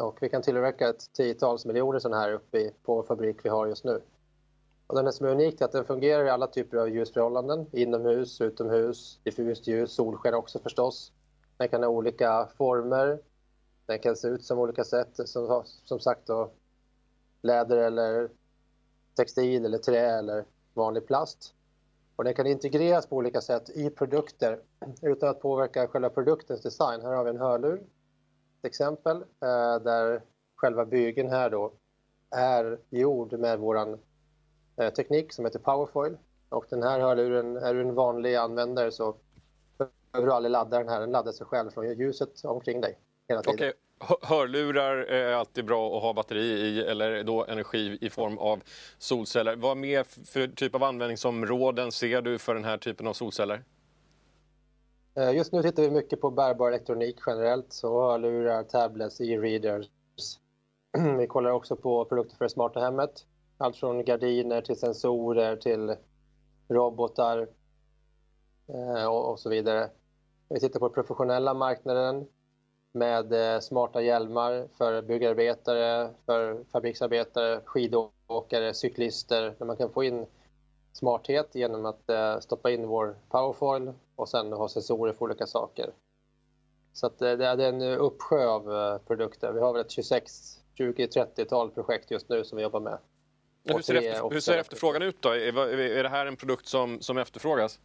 Och 0.00 0.18
vi 0.20 0.28
kan 0.28 0.42
tillverka 0.42 0.88
ett 0.88 1.12
tiotals 1.12 1.66
miljoner 1.66 1.98
sådana 1.98 2.20
här 2.20 2.32
uppe 2.32 2.70
på 2.82 3.02
fabrik 3.02 3.44
vi 3.44 3.48
har 3.48 3.66
just 3.66 3.84
nu. 3.84 4.02
Och 4.86 4.96
den 4.96 5.06
är 5.06 5.10
som 5.10 5.26
är 5.26 5.30
unikt 5.30 5.60
är 5.60 5.64
att 5.64 5.72
den 5.72 5.84
fungerar 5.84 6.24
i 6.24 6.30
alla 6.30 6.46
typer 6.46 6.76
av 6.76 6.88
ljusförhållanden. 6.88 7.66
Inomhus, 7.72 8.40
utomhus, 8.40 9.20
diffust 9.24 9.66
ljus, 9.66 9.92
solsken 9.92 10.34
också 10.34 10.58
förstås. 10.58 11.12
Den 11.56 11.68
kan 11.68 11.82
ha 11.82 11.90
olika 11.90 12.48
former. 12.56 13.20
Den 13.86 13.98
kan 13.98 14.16
se 14.16 14.28
ut 14.28 14.44
som 14.44 14.58
olika 14.58 14.84
sätt. 14.84 15.28
Som, 15.28 15.62
som 15.84 16.00
sagt 16.00 16.26
då, 16.26 16.50
läder 17.42 17.76
eller 17.76 18.30
textil 19.16 19.64
eller 19.64 19.78
trä 19.78 20.18
eller 20.18 20.44
vanlig 20.74 21.06
plast. 21.06 21.54
Och 22.16 22.24
den 22.24 22.34
kan 22.34 22.46
integreras 22.46 23.06
på 23.06 23.16
olika 23.16 23.40
sätt 23.40 23.70
i 23.70 23.90
produkter 23.90 24.60
utan 25.02 25.28
att 25.28 25.40
påverka 25.40 25.88
själva 25.88 26.10
produktens 26.10 26.62
design. 26.62 27.00
Här 27.02 27.12
har 27.12 27.24
vi 27.24 27.30
en 27.30 27.38
hörlur, 27.38 27.82
ett 28.58 28.64
exempel, 28.64 29.16
eh, 29.16 29.82
där 29.84 30.22
själva 30.56 30.84
bygeln 30.84 31.30
här 31.30 31.50
då 31.50 31.72
är 32.30 32.78
gjord 32.90 33.32
med 33.32 33.58
våran 33.58 33.98
eh, 34.76 34.92
teknik 34.92 35.32
som 35.32 35.44
heter 35.44 35.58
Powerfoil. 35.58 36.16
Och 36.48 36.66
den 36.70 36.82
här 36.82 37.00
hörluren, 37.00 37.56
är 37.56 37.74
du 37.74 37.80
en 37.80 37.94
vanlig 37.94 38.34
användare 38.34 38.92
så 38.92 39.16
behöver 39.78 40.26
du 40.26 40.32
aldrig 40.32 40.50
ladda 40.50 40.78
den 40.78 40.88
här. 40.88 41.00
Den 41.00 41.10
laddar 41.10 41.32
sig 41.32 41.46
själv 41.46 41.70
från 41.70 41.98
ljuset 41.98 42.44
omkring 42.44 42.80
dig 42.80 42.98
hela 43.28 43.42
tiden. 43.42 43.54
Okay. 43.54 43.72
Hörlurar 44.22 44.96
är 44.96 45.32
alltid 45.32 45.64
bra 45.64 45.96
att 45.96 46.02
ha 46.02 46.12
batteri 46.12 46.40
i 46.40 46.80
eller 46.80 47.24
då 47.24 47.44
energi 47.44 47.98
i 48.00 48.10
form 48.10 48.38
av 48.38 48.62
solceller. 48.98 49.56
Vad 49.56 49.76
mer 49.76 50.04
för 50.04 50.46
typ 50.46 50.74
av 50.74 50.82
användningsområden 50.82 51.92
ser 51.92 52.22
du 52.22 52.38
för 52.38 52.54
den 52.54 52.64
här 52.64 52.78
typen 52.78 53.06
av 53.06 53.12
solceller? 53.12 53.64
Eh, 55.14 55.36
just 55.36 55.52
nu 55.52 55.62
tittar 55.62 55.82
vi 55.82 55.90
mycket 55.90 56.20
på 56.20 56.30
bärbar 56.30 56.68
elektronik 56.68 57.16
generellt, 57.26 57.72
så 57.72 58.10
hörlurar, 58.10 58.62
tablets, 58.62 59.20
e-readers. 59.20 59.86
Vi 61.18 61.26
kollar 61.26 61.50
också 61.50 61.76
på 61.76 62.04
produkter 62.04 62.36
för 62.36 62.44
det 62.44 62.50
smarta 62.50 62.80
hemmet. 62.80 63.26
Allt 63.58 63.76
från 63.76 64.04
gardiner 64.04 64.60
till 64.60 64.78
sensorer 64.78 65.56
till 65.56 65.96
robotar 66.68 67.48
eh, 68.68 69.06
och 69.06 69.40
så 69.40 69.50
vidare. 69.50 69.90
Vi 70.48 70.60
tittar 70.60 70.80
på 70.80 70.88
professionella 70.88 71.54
marknaden 71.54 72.26
med 72.92 73.54
eh, 73.54 73.60
smarta 73.60 74.02
hjälmar 74.02 74.68
för 74.78 75.02
byggarbetare, 75.02 76.10
för 76.26 76.64
fabriksarbetare, 76.72 77.60
skidåkare, 77.64 78.74
cyklister 78.74 79.54
där 79.58 79.66
man 79.66 79.76
kan 79.76 79.92
få 79.92 80.04
in 80.04 80.26
smarthet 80.92 81.54
genom 81.54 81.86
att 81.86 82.10
eh, 82.10 82.38
stoppa 82.40 82.70
in 82.70 82.86
vår 82.86 83.16
powerfoil 83.28 83.92
och 84.16 84.28
sen 84.28 84.52
ha 84.52 84.68
sensorer 84.68 85.12
för 85.12 85.24
olika 85.24 85.46
saker. 85.46 85.90
Så 86.92 87.06
att 87.06 87.18
det 87.18 87.46
är 87.46 87.58
en 87.58 87.82
uppsjö 87.82 88.46
av 88.46 88.98
produkter. 88.98 89.52
Vi 89.52 89.60
har 89.60 89.72
väl 89.72 89.80
ett 89.80 89.90
26, 89.90 90.32
20, 90.74 91.06
30-tal 91.06 91.70
projekt 91.70 92.10
just 92.10 92.28
nu 92.28 92.44
som 92.44 92.56
vi 92.56 92.62
jobbar 92.62 92.80
med. 92.80 92.98
Hur 93.64 93.82
ser, 93.82 93.94
efter, 93.94 94.30
hur 94.30 94.40
ser 94.40 94.58
efterfrågan 94.58 95.02
ut 95.02 95.22
då? 95.22 95.28
Är 95.28 96.02
det 96.02 96.08
här 96.08 96.26
en 96.26 96.36
produkt 96.36 96.66
som, 96.66 97.00
som 97.00 97.18
efterfrågas? 97.18 97.80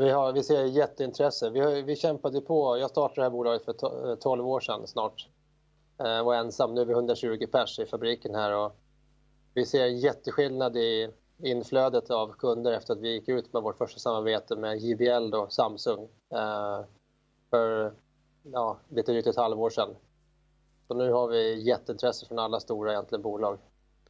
Vi, 0.00 0.10
har, 0.10 0.32
vi 0.32 0.42
ser 0.42 0.64
jätteintresse. 0.64 1.50
Vi, 1.50 1.60
har, 1.60 1.82
vi 1.82 1.96
kämpade 1.96 2.40
på. 2.40 2.78
Jag 2.78 2.90
startade 2.90 3.20
det 3.20 3.22
här 3.22 3.30
bolaget 3.30 3.64
för 3.64 4.16
12 4.16 4.40
eh, 4.40 4.46
år 4.46 4.60
sedan 4.60 4.86
snart. 4.86 5.28
Jag 5.96 6.18
eh, 6.18 6.24
var 6.24 6.34
ensam. 6.34 6.74
Nu 6.74 6.80
är 6.80 6.84
vi 6.84 6.92
120 6.92 7.46
pers 7.52 7.78
i 7.78 7.86
fabriken 7.86 8.34
här. 8.34 8.56
Och 8.56 8.76
vi 9.54 9.66
ser 9.66 9.86
jätteskillnad 9.86 10.76
i 10.76 11.10
inflödet 11.38 12.10
av 12.10 12.32
kunder 12.32 12.72
efter 12.72 12.94
att 12.94 13.00
vi 13.00 13.12
gick 13.12 13.28
ut 13.28 13.52
med 13.52 13.62
vårt 13.62 13.78
första 13.78 13.98
samarbete 13.98 14.56
med 14.56 14.78
JBL 14.78 15.34
och 15.34 15.52
Samsung 15.52 16.08
eh, 16.34 16.80
för 17.50 17.92
ja, 18.42 18.78
lite 18.88 19.12
drygt 19.12 19.28
ett 19.28 19.36
halvår 19.36 19.70
sedan. 19.70 19.96
Så 20.88 20.94
nu 20.94 21.12
har 21.12 21.28
vi 21.28 21.62
jätteintresse 21.62 22.26
från 22.26 22.38
alla 22.38 22.60
stora 22.60 22.92
egentligen 22.92 23.22
bolag. 23.22 23.58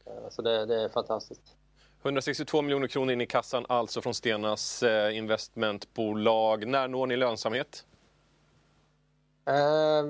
Eh, 0.04 0.28
så 0.30 0.42
det, 0.42 0.66
det 0.66 0.82
är 0.82 0.88
fantastiskt. 0.88 1.56
162 2.02 2.62
miljoner 2.62 2.87
kronor 2.87 3.12
in 3.12 3.21
i 3.21 3.26
kassan 3.26 3.66
alltså 3.69 4.00
från 4.00 4.14
Stenas 4.14 4.83
eh, 4.83 5.16
investmentbolag. 5.16 6.66
När 6.66 6.88
når 6.88 7.07
ni 7.07 7.16
lönsamhet? 7.16 7.85
Eh, 9.47 10.04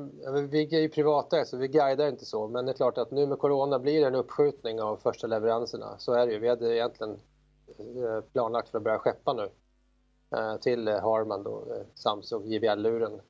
vi 0.50 0.76
är 0.76 0.80
ju 0.80 0.88
privata 0.88 1.44
så 1.44 1.56
vi 1.56 1.68
guidar 1.68 2.08
inte 2.08 2.24
så. 2.24 2.48
Men 2.48 2.66
det 2.66 2.72
är 2.72 2.76
klart 2.76 2.98
att 2.98 3.10
nu 3.10 3.26
med 3.26 3.38
corona 3.38 3.78
blir 3.78 4.00
det 4.00 4.06
en 4.06 4.14
uppskjutning 4.14 4.80
av 4.80 4.96
första 4.96 5.26
leveranserna. 5.26 5.98
Så 5.98 6.12
är 6.12 6.26
det 6.26 6.32
ju. 6.32 6.38
Vi 6.38 6.48
hade 6.48 6.76
egentligen 6.76 7.20
eh, 7.78 8.20
planlagt 8.32 8.68
för 8.68 8.78
att 8.78 8.84
börja 8.84 8.98
skeppa 8.98 9.32
nu 9.32 9.50
eh, 10.36 10.56
till 10.56 10.88
Harman 10.88 11.42
då, 11.42 11.74
eh, 11.74 11.86
Samsung 11.94 12.46
JBL-luren. 12.46 13.20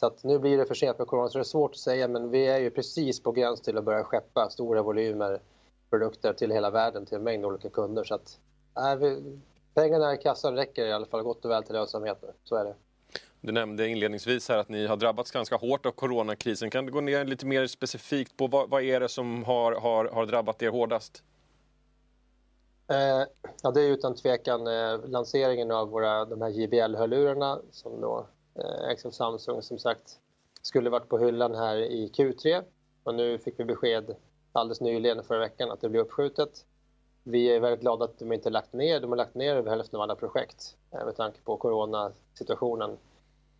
Så 0.00 0.06
att 0.06 0.24
nu 0.24 0.38
blir 0.38 0.58
det 0.58 0.66
för 0.66 0.74
sent 0.74 0.98
med 0.98 1.06
corona 1.06 1.28
så 1.28 1.38
det 1.38 1.42
är 1.42 1.44
svårt 1.44 1.70
att 1.70 1.76
säga 1.76 2.08
men 2.08 2.30
vi 2.30 2.46
är 2.46 2.58
ju 2.58 2.70
precis 2.70 3.22
på 3.22 3.32
gräns 3.32 3.60
till 3.60 3.78
att 3.78 3.84
börja 3.84 4.04
skeppa 4.04 4.48
stora 4.50 4.82
volymer 4.82 5.40
produkter 5.90 6.32
till 6.32 6.50
hela 6.50 6.70
världen 6.70 7.06
till 7.06 7.16
en 7.16 7.22
mängd 7.22 7.44
olika 7.44 7.70
kunder. 7.70 8.04
Så 8.04 8.14
att, 8.14 8.38
äh, 8.76 9.08
pengarna 9.74 10.14
i 10.14 10.16
kassan 10.16 10.54
räcker 10.54 10.86
i 10.86 10.92
alla 10.92 11.06
fall 11.06 11.22
gott 11.22 11.44
och 11.44 11.50
väl 11.50 11.62
till 11.62 11.74
lönsamhet 11.74 12.18
nu. 12.22 12.28
Så 12.44 12.56
är 12.56 12.64
det. 12.64 12.74
Du 13.40 13.52
nämnde 13.52 13.88
inledningsvis 13.88 14.48
här 14.48 14.58
att 14.58 14.68
ni 14.68 14.86
har 14.86 14.96
drabbats 14.96 15.30
ganska 15.30 15.56
hårt 15.56 15.86
av 15.86 15.90
coronakrisen. 15.90 16.70
Kan 16.70 16.86
du 16.86 16.92
gå 16.92 17.00
ner 17.00 17.24
lite 17.24 17.46
mer 17.46 17.66
specifikt 17.66 18.36
på 18.36 18.46
vad, 18.46 18.70
vad 18.70 18.82
är 18.82 19.00
det 19.00 19.08
som 19.08 19.44
har, 19.44 19.72
har, 19.72 20.04
har 20.04 20.26
drabbat 20.26 20.62
er 20.62 20.68
hårdast? 20.68 21.22
Eh, 22.90 23.26
ja, 23.62 23.70
det 23.70 23.80
är 23.80 23.90
utan 23.90 24.14
tvekan 24.14 24.66
eh, 24.66 25.08
lanseringen 25.08 25.70
av 25.70 25.88
våra, 25.88 26.24
de 26.24 26.42
här 26.42 26.48
JBL-hörlurarna 26.48 27.60
som 27.70 28.00
då 28.00 28.26
eh, 28.54 28.90
ägs 28.90 29.06
av 29.06 29.10
Samsung 29.10 29.62
som 29.62 29.78
sagt 29.78 30.18
skulle 30.62 30.90
varit 30.90 31.08
på 31.08 31.18
hyllan 31.18 31.54
här 31.54 31.76
i 31.76 32.10
Q3 32.16 32.62
och 33.02 33.14
nu 33.14 33.38
fick 33.38 33.60
vi 33.60 33.64
besked 33.64 34.16
alldeles 34.52 34.80
nyligen 34.80 35.24
förra 35.24 35.38
veckan 35.38 35.70
att 35.70 35.80
det 35.80 35.88
blir 35.88 36.00
uppskjutet. 36.00 36.64
Vi 37.22 37.56
är 37.56 37.60
väldigt 37.60 37.80
glada 37.80 38.04
att 38.04 38.18
de 38.18 38.32
inte 38.32 38.50
lagt 38.50 38.72
ner. 38.72 39.00
De 39.00 39.10
har 39.10 39.16
lagt 39.16 39.34
ner 39.34 39.56
över 39.56 39.70
hälften 39.70 39.96
av 39.96 40.02
alla 40.02 40.16
projekt 40.16 40.76
eh, 40.90 41.04
med 41.04 41.16
tanke 41.16 41.40
på 41.44 41.56
coronasituationen. 41.56 42.98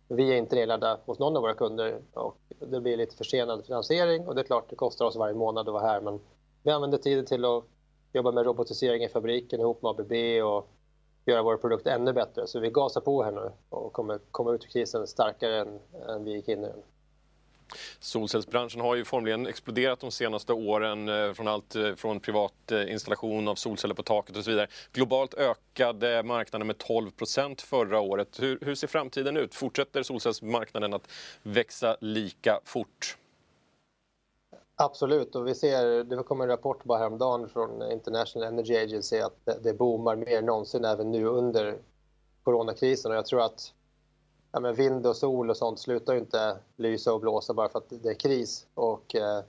Vi 0.07 0.33
är 0.33 0.37
inte 0.37 0.55
nedlagda 0.55 0.99
hos 1.05 1.19
någon 1.19 1.35
av 1.35 1.41
våra 1.41 1.53
kunder 1.53 2.01
och 2.13 2.37
det 2.59 2.81
blir 2.81 2.97
lite 2.97 3.15
försenad 3.15 3.65
finansiering 3.65 4.27
och 4.27 4.35
det 4.35 4.41
är 4.41 4.45
klart 4.45 4.69
det 4.69 4.75
kostar 4.75 5.05
oss 5.05 5.15
varje 5.15 5.35
månad 5.35 5.67
att 5.67 5.73
vara 5.73 5.87
här 5.87 6.01
men 6.01 6.19
vi 6.63 6.71
använder 6.71 6.97
tiden 6.97 7.25
till 7.25 7.45
att 7.45 7.63
jobba 8.13 8.31
med 8.31 8.45
robotisering 8.45 9.03
i 9.03 9.09
fabriken 9.09 9.59
ihop 9.59 9.81
med 9.81 9.89
ABB 9.89 10.13
och 10.45 10.69
göra 11.25 11.43
vår 11.43 11.57
produkt 11.57 11.87
ännu 11.87 12.13
bättre. 12.13 12.47
Så 12.47 12.59
vi 12.59 12.69
gasar 12.69 13.01
på 13.01 13.23
här 13.23 13.31
nu 13.31 13.51
och 13.69 13.93
kommer 13.93 14.19
komma 14.31 14.51
ut 14.53 14.63
ur 14.63 14.69
krisen 14.69 15.07
starkare 15.07 15.59
än, 15.59 15.79
än 16.07 16.23
vi 16.23 16.31
gick 16.31 16.47
in 16.47 16.63
i 16.63 16.67
den. 16.67 16.81
Solcellsbranschen 17.99 18.81
har 18.81 18.95
ju 18.95 19.05
formligen 19.05 19.47
exploderat 19.47 19.99
de 19.99 20.11
senaste 20.11 20.53
åren 20.53 21.09
eh, 21.09 21.33
från 21.33 21.47
allt 21.47 21.75
eh, 21.75 21.95
från 21.95 22.19
privat 22.19 22.71
eh, 22.71 22.91
installation 22.91 23.47
av 23.47 23.55
solceller 23.55 23.95
på 23.95 24.03
taket 24.03 24.37
och 24.37 24.43
så 24.43 24.49
vidare. 24.49 24.67
Globalt 24.93 25.33
ökade 25.33 26.23
marknaden 26.23 26.67
med 26.67 26.75
12% 26.75 27.61
förra 27.61 27.99
året. 27.99 28.39
Hur, 28.41 28.59
hur 28.61 28.75
ser 28.75 28.87
framtiden 28.87 29.37
ut? 29.37 29.55
Fortsätter 29.55 30.03
solcellsmarknaden 30.03 30.93
att 30.93 31.11
växa 31.43 31.97
lika 32.01 32.59
fort? 32.65 33.17
Absolut, 34.81 35.35
och 35.35 35.47
vi 35.47 35.55
ser, 35.55 36.03
det 36.03 36.23
kom 36.23 36.41
en 36.41 36.47
rapport 36.47 36.83
bara 36.83 36.97
häromdagen 36.97 37.49
från 37.49 37.91
International 37.91 38.47
Energy 38.47 38.77
Agency 38.77 39.19
att 39.19 39.45
det, 39.45 39.59
det 39.63 39.73
boomar 39.73 40.15
mer 40.15 40.37
än 40.37 40.45
någonsin 40.45 40.85
även 40.85 41.11
nu 41.11 41.25
under 41.25 41.77
coronakrisen 42.43 43.11
och 43.11 43.17
jag 43.17 43.25
tror 43.25 43.41
att 43.41 43.73
ja, 44.51 44.59
men 44.59 44.75
vind 44.75 45.07
och 45.07 45.15
sol 45.15 45.49
och 45.49 45.57
sånt 45.57 45.79
slutar 45.79 46.13
ju 46.13 46.19
inte 46.19 46.57
lysa 46.75 47.13
och 47.13 47.21
blåsa 47.21 47.53
bara 47.53 47.69
för 47.69 47.79
att 47.79 47.89
det 47.89 48.09
är 48.09 48.13
kris 48.13 48.67
och 48.73 49.15
eh, 49.15 49.43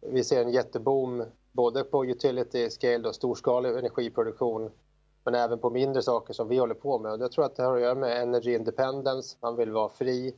vi 0.00 0.24
ser 0.24 0.42
en 0.42 0.52
jätteboom 0.52 1.24
både 1.52 1.84
på 1.84 2.04
utility 2.04 2.70
scale 2.70 3.08
och 3.08 3.14
storskalig 3.14 3.70
energiproduktion 3.70 4.70
men 5.24 5.34
även 5.34 5.58
på 5.58 5.70
mindre 5.70 6.02
saker 6.02 6.34
som 6.34 6.48
vi 6.48 6.58
håller 6.58 6.74
på 6.74 6.98
med. 6.98 7.12
Och 7.12 7.20
jag 7.20 7.32
tror 7.32 7.44
att 7.44 7.56
det 7.56 7.62
har 7.62 7.76
att 7.76 7.82
göra 7.82 7.94
med 7.94 8.22
energy 8.22 8.54
independence, 8.54 9.36
man 9.40 9.56
vill 9.56 9.70
vara 9.70 9.88
fri. 9.88 10.34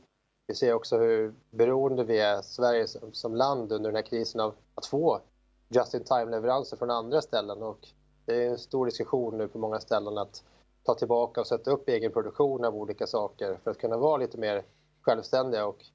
Vi 0.47 0.55
ser 0.55 0.73
också 0.73 0.97
hur 0.97 1.33
beroende 1.49 2.03
vi 2.03 2.19
är, 2.19 2.41
Sverige 2.41 2.87
som, 2.87 3.13
som 3.13 3.35
land 3.35 3.71
under 3.71 3.89
den 3.89 3.95
här 3.95 4.09
krisen 4.09 4.41
av 4.41 4.53
att 4.75 4.85
få 4.85 5.21
just-in-time-leveranser 5.69 6.77
från 6.77 6.91
andra 6.91 7.21
ställen. 7.21 7.63
Och 7.63 7.87
det 8.25 8.45
är 8.45 8.49
en 8.49 8.57
stor 8.57 8.85
diskussion 8.85 9.37
nu 9.37 9.47
på 9.47 9.57
många 9.57 9.79
ställen 9.79 10.17
att 10.17 10.43
ta 10.83 10.95
tillbaka 10.95 11.41
och 11.41 11.47
sätta 11.47 11.71
upp 11.71 11.89
egen 11.89 12.11
produktion 12.11 12.65
av 12.65 12.75
olika 12.75 13.07
saker 13.07 13.59
för 13.63 13.71
att 13.71 13.77
kunna 13.77 13.97
vara 13.97 14.17
lite 14.17 14.37
mer 14.37 14.63
självständiga. 15.01 15.65
Och 15.65 15.85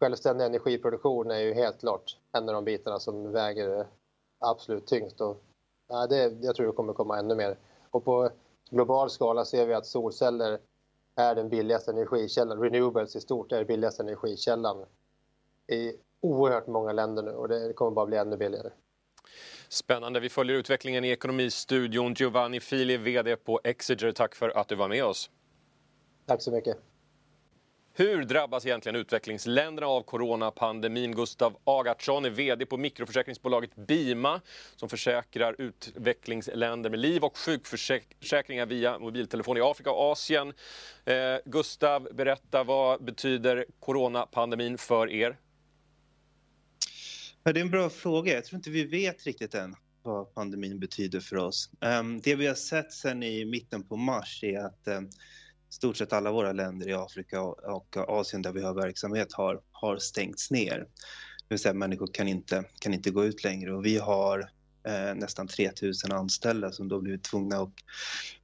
självständig 0.00 0.44
energiproduktion 0.44 1.30
är 1.30 1.40
ju 1.40 1.54
helt 1.54 1.80
klart 1.80 2.18
en 2.32 2.48
av 2.48 2.54
de 2.54 2.64
bitarna 2.64 2.98
som 2.98 3.32
väger 3.32 3.86
absolut 4.38 4.86
tyngst. 4.86 5.20
Och, 5.20 5.42
ja, 5.88 6.06
det, 6.06 6.38
jag 6.40 6.56
tror 6.56 6.66
det 6.66 6.72
kommer 6.72 6.92
komma 6.92 7.18
ännu 7.18 7.34
mer. 7.34 7.58
Och 7.90 8.04
på 8.04 8.30
global 8.70 9.10
skala 9.10 9.44
ser 9.44 9.66
vi 9.66 9.74
att 9.74 9.86
solceller 9.86 10.58
är 11.14 11.34
den 11.34 11.48
billigaste 11.48 11.90
energikällan. 11.90 12.60
Renewables 12.60 13.16
i 13.16 13.20
stort 13.20 13.52
är 13.52 13.56
den 13.56 13.66
billigaste 13.66 14.02
energikällan 14.02 14.84
i 15.66 15.92
oerhört 16.20 16.66
många 16.66 16.92
länder 16.92 17.22
nu 17.22 17.30
och 17.30 17.48
det 17.48 17.72
kommer 17.72 17.90
bara 17.90 18.06
bli 18.06 18.16
ännu 18.16 18.36
billigare. 18.36 18.70
Spännande. 19.68 20.20
Vi 20.20 20.28
följer 20.28 20.56
utvecklingen 20.56 21.04
i 21.04 21.10
Ekonomistudion. 21.10 22.14
Giovanni 22.14 22.60
Fili, 22.60 22.96
VD 22.96 23.36
på 23.36 23.60
Exiger. 23.64 24.12
Tack 24.12 24.34
för 24.34 24.48
att 24.48 24.68
du 24.68 24.74
var 24.74 24.88
med 24.88 25.04
oss. 25.04 25.30
Tack 26.26 26.42
så 26.42 26.50
mycket. 26.50 26.76
Hur 27.98 28.24
drabbas 28.24 28.66
egentligen 28.66 28.96
utvecklingsländerna 28.96 29.86
av 29.86 30.02
coronapandemin? 30.02 31.14
Gustav 31.14 31.56
Agartsson 31.64 32.24
är 32.24 32.30
VD 32.30 32.66
på 32.66 32.76
mikroförsäkringsbolaget 32.76 33.76
Bima 33.76 34.40
som 34.76 34.88
försäkrar 34.88 35.56
utvecklingsländer 35.58 36.90
med 36.90 36.98
liv 36.98 37.24
och 37.24 37.36
sjukförsäkringar 37.36 38.66
via 38.66 38.98
mobiltelefon 38.98 39.56
i 39.56 39.60
Afrika 39.60 39.90
och 39.90 40.12
Asien. 40.12 40.52
Eh, 41.04 41.14
Gustav, 41.44 42.08
berätta 42.12 42.64
vad 42.64 43.04
betyder 43.04 43.66
coronapandemin 43.80 44.78
för 44.78 45.10
er? 45.10 45.36
Ja, 47.46 47.52
det 47.52 47.60
är 47.60 47.64
en 47.64 47.70
bra 47.70 47.90
fråga. 47.90 48.34
Jag 48.34 48.44
tror 48.44 48.56
inte 48.56 48.70
vi 48.70 48.84
vet 48.84 49.24
riktigt 49.24 49.54
än 49.54 49.74
vad 50.02 50.34
pandemin 50.34 50.80
betyder 50.80 51.20
för 51.20 51.36
oss. 51.36 51.70
Ehm, 51.80 52.20
det 52.20 52.34
vi 52.34 52.46
har 52.46 52.54
sett 52.54 52.92
sen 52.92 53.22
i 53.22 53.44
mitten 53.44 53.82
på 53.82 53.96
mars 53.96 54.44
är 54.44 54.58
att 54.58 54.88
ehm, 54.88 55.08
stort 55.68 55.96
sett 55.96 56.12
alla 56.12 56.32
våra 56.32 56.52
länder 56.52 56.88
i 56.88 56.92
Afrika 56.92 57.42
och 57.42 57.96
Asien 57.96 58.42
där 58.42 58.52
vi 58.52 58.62
har 58.62 58.74
verksamhet 58.74 59.32
har, 59.32 59.60
har 59.72 59.96
stängts 59.98 60.50
ner. 60.50 60.78
Det 60.78 61.48
vill 61.48 61.58
säga 61.58 61.74
människor 61.74 62.06
kan 62.12 62.28
inte, 62.28 62.64
kan 62.80 62.94
inte 62.94 63.10
gå 63.10 63.24
ut 63.24 63.44
längre 63.44 63.74
och 63.74 63.84
vi 63.84 63.98
har 63.98 64.50
eh, 64.86 65.14
nästan 65.14 65.48
3000 65.48 66.12
anställda 66.12 66.72
som 66.72 66.88
då 66.88 67.00
blivit 67.00 67.24
tvungna 67.24 67.56
att 67.56 67.74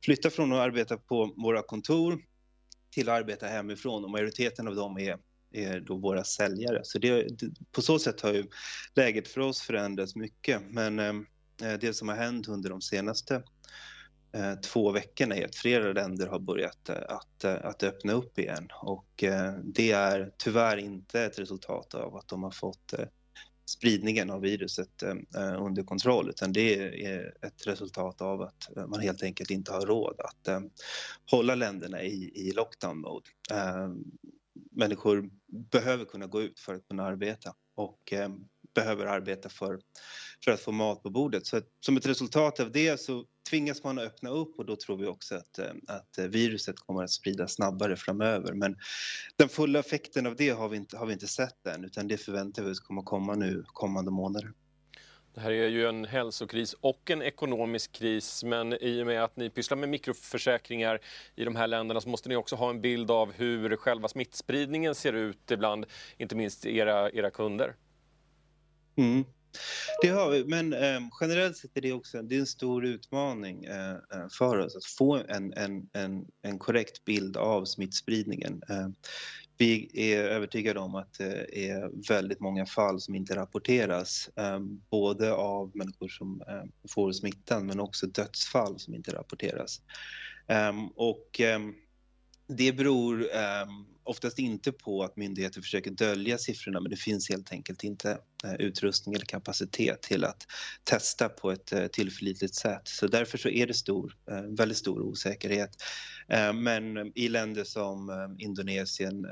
flytta 0.04 0.30
från 0.30 0.52
att 0.52 0.58
arbeta 0.58 0.96
på 0.96 1.34
våra 1.36 1.62
kontor 1.62 2.22
till 2.90 3.08
att 3.08 3.14
arbeta 3.14 3.46
hemifrån 3.46 4.04
och 4.04 4.10
majoriteten 4.10 4.68
av 4.68 4.74
dem 4.74 4.98
är 4.98 5.18
är 5.52 5.80
då 5.80 5.96
våra 5.96 6.24
säljare. 6.24 6.80
Så 6.84 6.98
det, 6.98 7.26
på 7.72 7.82
så 7.82 7.98
sätt 7.98 8.20
har 8.20 8.32
ju 8.32 8.44
läget 8.94 9.28
för 9.28 9.40
oss 9.40 9.60
förändrats 9.60 10.16
mycket. 10.16 10.62
Men 10.70 10.98
eh, 10.98 11.14
eh, 11.62 11.78
det 11.80 11.94
som 11.94 12.08
har 12.08 12.16
hänt 12.16 12.48
under 12.48 12.70
de 12.70 12.80
senaste 12.80 13.42
eh, 14.32 14.54
två 14.54 14.90
veckorna 14.90 15.36
är 15.36 15.44
att 15.44 15.56
flera 15.56 15.92
länder 15.92 16.26
har 16.26 16.38
börjat 16.38 16.88
eh, 16.88 16.96
att, 17.08 17.44
eh, 17.44 17.64
att 17.64 17.82
öppna 17.82 18.12
upp 18.12 18.38
igen 18.38 18.68
och 18.82 19.24
eh, 19.24 19.54
det 19.64 19.92
är 19.92 20.32
tyvärr 20.38 20.76
inte 20.76 21.22
ett 21.22 21.38
resultat 21.38 21.94
av 21.94 22.16
att 22.16 22.28
de 22.28 22.42
har 22.42 22.50
fått 22.50 22.94
spridningen 23.66 24.30
av 24.30 24.40
viruset 24.40 25.02
under 25.58 25.82
kontroll 25.82 26.30
utan 26.30 26.52
det 26.52 26.74
är 27.04 27.34
ett 27.46 27.66
resultat 27.66 28.20
av 28.20 28.42
att 28.42 28.88
man 28.88 29.00
helt 29.00 29.22
enkelt 29.22 29.50
inte 29.50 29.72
har 29.72 29.80
råd 29.80 30.20
att 30.20 30.62
hålla 31.30 31.54
länderna 31.54 32.02
i, 32.02 32.32
i 32.34 32.52
lockdown 32.52 32.98
mode 33.00 33.28
människor 34.70 35.30
behöver 35.52 36.04
kunna 36.04 36.26
gå 36.26 36.42
ut 36.42 36.60
för 36.60 36.74
att 36.74 36.88
kunna 36.88 37.04
arbeta 37.04 37.54
och 37.74 38.12
eh, 38.12 38.28
behöver 38.74 39.06
arbeta 39.06 39.48
för, 39.48 39.80
för 40.44 40.50
att 40.50 40.60
få 40.60 40.72
mat 40.72 41.02
på 41.02 41.10
bordet. 41.10 41.46
Så 41.46 41.56
att, 41.56 41.68
som 41.80 41.96
ett 41.96 42.06
resultat 42.06 42.60
av 42.60 42.72
det 42.72 43.00
så 43.00 43.24
tvingas 43.50 43.84
man 43.84 43.98
att 43.98 44.04
öppna 44.04 44.30
upp 44.30 44.58
och 44.58 44.66
då 44.66 44.76
tror 44.76 44.96
vi 44.96 45.06
också 45.06 45.34
att, 45.34 45.58
eh, 45.58 45.72
att 45.88 46.18
viruset 46.18 46.76
kommer 46.78 47.02
att 47.02 47.10
spridas 47.10 47.54
snabbare 47.54 47.96
framöver. 47.96 48.52
Men 48.52 48.76
den 49.36 49.48
fulla 49.48 49.78
effekten 49.78 50.26
av 50.26 50.36
det 50.36 50.50
har 50.50 50.68
vi 50.68 50.76
inte, 50.76 50.96
har 50.96 51.06
vi 51.06 51.12
inte 51.12 51.28
sett 51.28 51.66
än 51.66 51.84
utan 51.84 52.08
det 52.08 52.16
förväntar 52.16 52.62
vi 52.62 52.70
oss 52.70 52.80
kommer 52.80 53.02
komma 53.02 53.34
nu 53.34 53.64
kommande 53.66 54.10
månader. 54.10 54.52
Det 55.34 55.40
här 55.40 55.50
är 55.50 55.68
ju 55.68 55.86
en 55.86 56.04
hälsokris 56.04 56.74
och 56.80 57.10
en 57.10 57.22
ekonomisk 57.22 57.92
kris 57.92 58.44
men 58.44 58.72
i 58.72 59.02
och 59.02 59.06
med 59.06 59.24
att 59.24 59.36
ni 59.36 59.50
pysslar 59.50 59.76
med 59.76 59.88
mikroförsäkringar 59.88 61.00
i 61.36 61.44
de 61.44 61.56
här 61.56 61.66
länderna 61.66 62.00
så 62.00 62.08
måste 62.08 62.28
ni 62.28 62.36
också 62.36 62.56
ha 62.56 62.70
en 62.70 62.80
bild 62.80 63.10
av 63.10 63.32
hur 63.32 63.76
själva 63.76 64.08
smittspridningen 64.08 64.94
ser 64.94 65.12
ut 65.12 65.50
ibland, 65.50 65.86
inte 66.16 66.36
minst 66.36 66.66
era, 66.66 67.10
era 67.10 67.30
kunder. 67.30 67.74
Mm. 68.96 69.24
Det 70.02 70.08
har 70.08 70.30
vi, 70.30 70.44
men 70.44 70.72
eh, 70.72 71.00
generellt 71.20 71.56
sett 71.56 71.76
är 71.76 71.80
det 71.80 71.92
också 71.92 72.22
det 72.22 72.36
är 72.36 72.40
en 72.40 72.46
stor 72.46 72.84
utmaning 72.84 73.64
eh, 73.64 73.90
eh, 73.92 74.28
för 74.38 74.58
oss 74.58 74.76
att 74.76 74.84
få 74.84 75.14
en, 75.28 75.52
en, 75.52 75.88
en, 75.92 76.26
en 76.42 76.58
korrekt 76.58 77.04
bild 77.04 77.36
av 77.36 77.64
smittspridningen. 77.64 78.62
Eh, 78.68 78.88
vi 79.62 79.90
är 80.12 80.24
övertygade 80.24 80.80
om 80.80 80.94
att 80.94 81.18
det 81.18 81.70
är 81.70 82.08
väldigt 82.08 82.40
många 82.40 82.66
fall 82.66 83.00
som 83.00 83.14
inte 83.14 83.36
rapporteras, 83.36 84.30
ehm, 84.36 84.80
både 84.90 85.32
av 85.32 85.70
människor 85.74 86.08
som 86.08 86.42
ehm, 86.48 86.70
får 86.88 87.12
smittan 87.12 87.66
men 87.66 87.80
också 87.80 88.06
dödsfall 88.06 88.78
som 88.78 88.94
inte 88.94 89.12
rapporteras. 89.14 89.80
Ehm, 90.48 90.86
och 90.86 91.40
det 92.48 92.72
beror 92.72 93.26
oftast 94.04 94.38
inte 94.38 94.72
på 94.72 95.02
att 95.02 95.16
myndigheter 95.16 95.60
försöker 95.60 95.90
dölja 95.90 96.38
siffrorna 96.38 96.80
men 96.80 96.90
det 96.90 96.96
finns 96.96 97.30
helt 97.30 97.52
enkelt 97.52 97.84
inte 97.84 98.18
eh, 98.44 98.54
utrustning 98.54 99.14
eller 99.14 99.24
kapacitet 99.24 100.02
till 100.02 100.24
att 100.24 100.46
testa 100.84 101.28
på 101.28 101.50
ett 101.50 101.72
eh, 101.72 101.86
tillförlitligt 101.86 102.54
sätt. 102.54 102.82
Så 102.84 103.06
därför 103.06 103.38
så 103.38 103.48
är 103.48 103.66
det 103.66 103.74
stor, 103.74 104.16
eh, 104.30 104.42
väldigt 104.42 104.78
stor 104.78 105.02
osäkerhet. 105.02 105.70
Eh, 106.28 106.52
men 106.52 106.96
eh, 106.96 107.04
i 107.14 107.28
länder 107.28 107.64
som 107.64 108.10
eh, 108.10 108.44
Indonesien, 108.44 109.26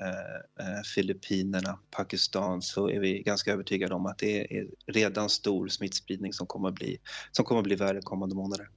Filippinerna, 0.95 1.79
Pakistan 1.91 2.63
så 2.63 2.91
är 2.91 3.01
vi 3.01 3.23
ganska 3.23 3.53
övertygade 3.53 3.95
om 3.95 4.07
att 4.07 4.19
det 4.19 4.59
är 4.59 4.67
redan 4.87 5.29
stor 5.29 5.69
smittspridning 5.69 6.33
som 6.33 6.47
kommer 6.47 6.69
att 6.69 6.75
bli, 6.75 6.99
som 7.33 7.45
kommer 7.45 7.61
att 7.61 7.67
bli 7.67 7.75
värre 7.75 8.01
kommande 8.03 8.35
månader. 8.35 8.69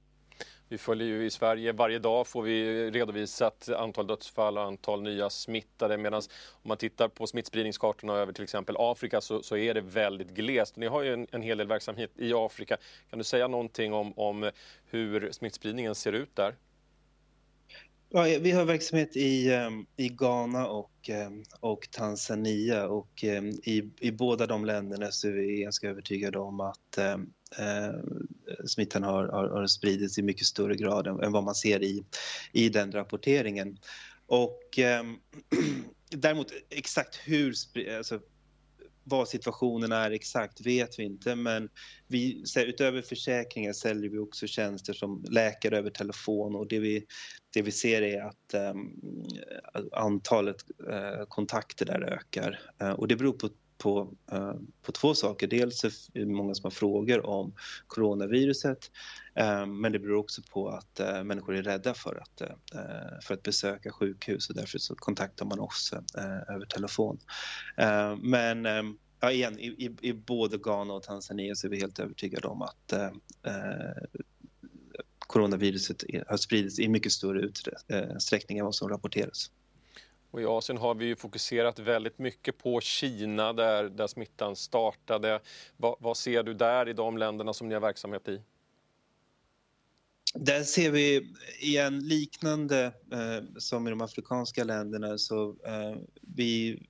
Vi 0.68 0.78
följer 0.78 1.08
ju 1.08 1.26
i 1.26 1.30
Sverige, 1.30 1.72
varje 1.72 1.98
dag 1.98 2.26
får 2.26 2.42
vi 2.42 2.90
redovisat 2.90 3.68
antal 3.68 4.06
dödsfall 4.06 4.58
och 4.58 4.64
antal 4.64 5.02
nya 5.02 5.30
smittade 5.30 5.96
medan 5.96 6.22
om 6.52 6.68
man 6.68 6.76
tittar 6.76 7.08
på 7.08 7.26
smittspridningskartorna 7.26 8.14
över 8.14 8.32
till 8.32 8.44
exempel 8.44 8.76
Afrika 8.78 9.20
så, 9.20 9.42
så 9.42 9.56
är 9.56 9.74
det 9.74 9.80
väldigt 9.80 10.30
glest. 10.30 10.76
Ni 10.76 10.86
har 10.86 11.02
ju 11.02 11.12
en, 11.12 11.26
en, 11.32 11.42
hel 11.42 11.58
del 11.58 11.66
verksamhet 11.66 12.10
i 12.16 12.32
Afrika. 12.34 12.76
Kan 13.10 13.18
du 13.18 13.24
säga 13.24 13.48
någonting 13.48 13.92
om, 13.92 14.12
om 14.18 14.50
hur 14.86 15.32
smittspridningen 15.32 15.94
ser 15.94 16.12
ut 16.12 16.36
där? 16.36 16.54
Ja, 18.16 18.22
vi 18.40 18.50
har 18.50 18.64
verksamhet 18.64 19.16
i, 19.16 19.52
ehm, 19.52 19.86
i 19.96 20.08
Ghana 20.08 20.66
och, 20.66 21.10
ehm, 21.10 21.42
och 21.60 21.88
Tanzania 21.90 22.86
och 22.86 23.24
ehm, 23.24 23.48
i, 23.48 23.90
i 24.00 24.10
båda 24.10 24.46
de 24.46 24.64
länderna 24.64 25.10
så 25.10 25.28
är 25.28 25.32
vi 25.32 25.60
ganska 25.60 25.88
övertygade 25.88 26.38
om 26.38 26.60
att 26.60 26.98
eh, 26.98 27.18
smittan 28.66 29.02
har, 29.02 29.28
har, 29.28 29.48
har 29.48 29.66
spridits 29.66 30.18
i 30.18 30.22
mycket 30.22 30.46
större 30.46 30.76
grad 30.76 31.06
än, 31.06 31.20
än, 31.20 31.32
vad 31.32 31.44
man 31.44 31.54
ser 31.54 31.82
i, 31.82 32.04
i 32.52 32.68
den 32.68 32.92
rapporteringen. 32.92 33.78
Och 34.26 34.78
eh, 34.78 35.02
däremot 36.10 36.52
exakt 36.70 37.16
hur, 37.24 37.54
alltså, 37.98 38.20
vad 39.04 39.28
situationen 39.28 39.92
är 39.92 40.10
exakt 40.10 40.66
vet 40.66 40.98
vi 40.98 41.02
inte 41.02 41.34
men 41.34 41.68
vi, 42.06 42.44
utöver 42.56 43.02
försäkringar 43.02 43.72
säljer 43.72 44.10
vi 44.10 44.18
också 44.18 44.46
tjänster 44.46 44.92
som 44.92 45.24
läkare 45.30 45.78
över 45.78 45.90
telefon 45.90 46.56
och 46.56 46.68
det 46.68 46.78
vi, 46.78 47.06
det 47.54 47.62
vi 47.62 47.72
ser 47.72 48.02
är 48.02 48.22
att 48.22 48.74
um, 48.74 49.00
antalet 49.92 50.56
uh, 50.90 51.24
kontakter 51.28 51.86
där 51.86 52.02
ökar. 52.02 52.60
Uh, 52.82 52.90
och 52.90 53.08
det 53.08 53.16
beror 53.16 53.32
på 53.32 53.50
på, 53.84 54.08
eh, 54.32 54.54
på 54.82 54.92
två 54.92 55.14
saker. 55.14 55.46
Dels 55.46 55.84
är 55.84 55.92
det 56.12 56.26
många 56.26 56.54
som 56.54 56.64
har 56.64 56.70
frågor 56.70 57.26
om 57.26 57.54
coronaviruset 57.86 58.90
eh, 59.34 59.66
men 59.66 59.92
det 59.92 59.98
beror 59.98 60.16
också 60.16 60.42
på 60.42 60.68
att 60.68 61.00
eh, 61.00 61.24
människor 61.24 61.56
är 61.56 61.62
rädda 61.62 61.94
för 61.94 62.22
att, 62.22 62.42
för 63.24 63.34
att 63.34 63.42
besöka 63.42 63.92
sjukhus 63.92 64.48
och 64.48 64.56
därför 64.56 64.78
så 64.78 64.94
kontaktar 64.94 65.46
man 65.46 65.60
oss 65.60 65.92
över 66.48 66.66
telefon. 66.66 67.18
men 68.18 68.66
ehm, 68.66 68.98
ja, 69.20 69.30
igen, 69.30 69.58
i, 69.58 69.66
i, 69.66 70.08
i, 70.08 70.12
både 70.12 70.58
Ghana 70.58 70.94
och 70.94 71.02
Tanzania 71.02 71.54
så 71.54 71.66
är 71.66 71.70
vi 71.70 71.80
helt 71.80 71.98
övertygade 71.98 72.48
om 72.48 72.62
att 72.62 72.92
eh, 72.92 73.10
coronaviruset 75.18 76.04
har 76.26 76.36
spridits 76.36 76.78
i 76.78 76.88
mycket 76.88 77.12
större 77.12 77.40
utsträckning 77.40 78.58
än 78.58 78.64
vad 78.64 78.74
som 78.74 78.88
rapporteras. 78.88 79.50
Och 80.34 80.42
I 80.42 80.44
Asien 80.44 80.78
har 80.78 80.94
vi 80.94 81.16
fokuserat 81.16 81.78
väldigt 81.78 82.18
mycket 82.18 82.58
på 82.58 82.80
Kina 82.80 83.52
där, 83.52 83.84
där 83.84 84.06
smittan 84.06 84.56
startade. 84.56 85.40
Va, 85.76 85.96
vad 86.00 86.16
ser 86.16 86.42
du 86.42 86.54
där 86.54 86.88
i 86.88 86.92
de 86.92 87.18
länderna 87.18 87.52
som 87.52 87.68
ni 87.68 87.74
har 87.74 87.80
verksamhet 87.80 88.28
i? 88.28 88.40
Där 90.34 90.62
ser 90.62 90.90
vi 90.90 91.34
igen 91.60 91.98
liknande 91.98 92.84
eh, 93.12 93.58
som 93.58 93.86
i 93.86 93.90
de 93.90 94.00
afrikanska 94.00 94.64
länderna 94.64 95.18
så 95.18 95.48
eh, 95.48 95.96
vi 96.20 96.82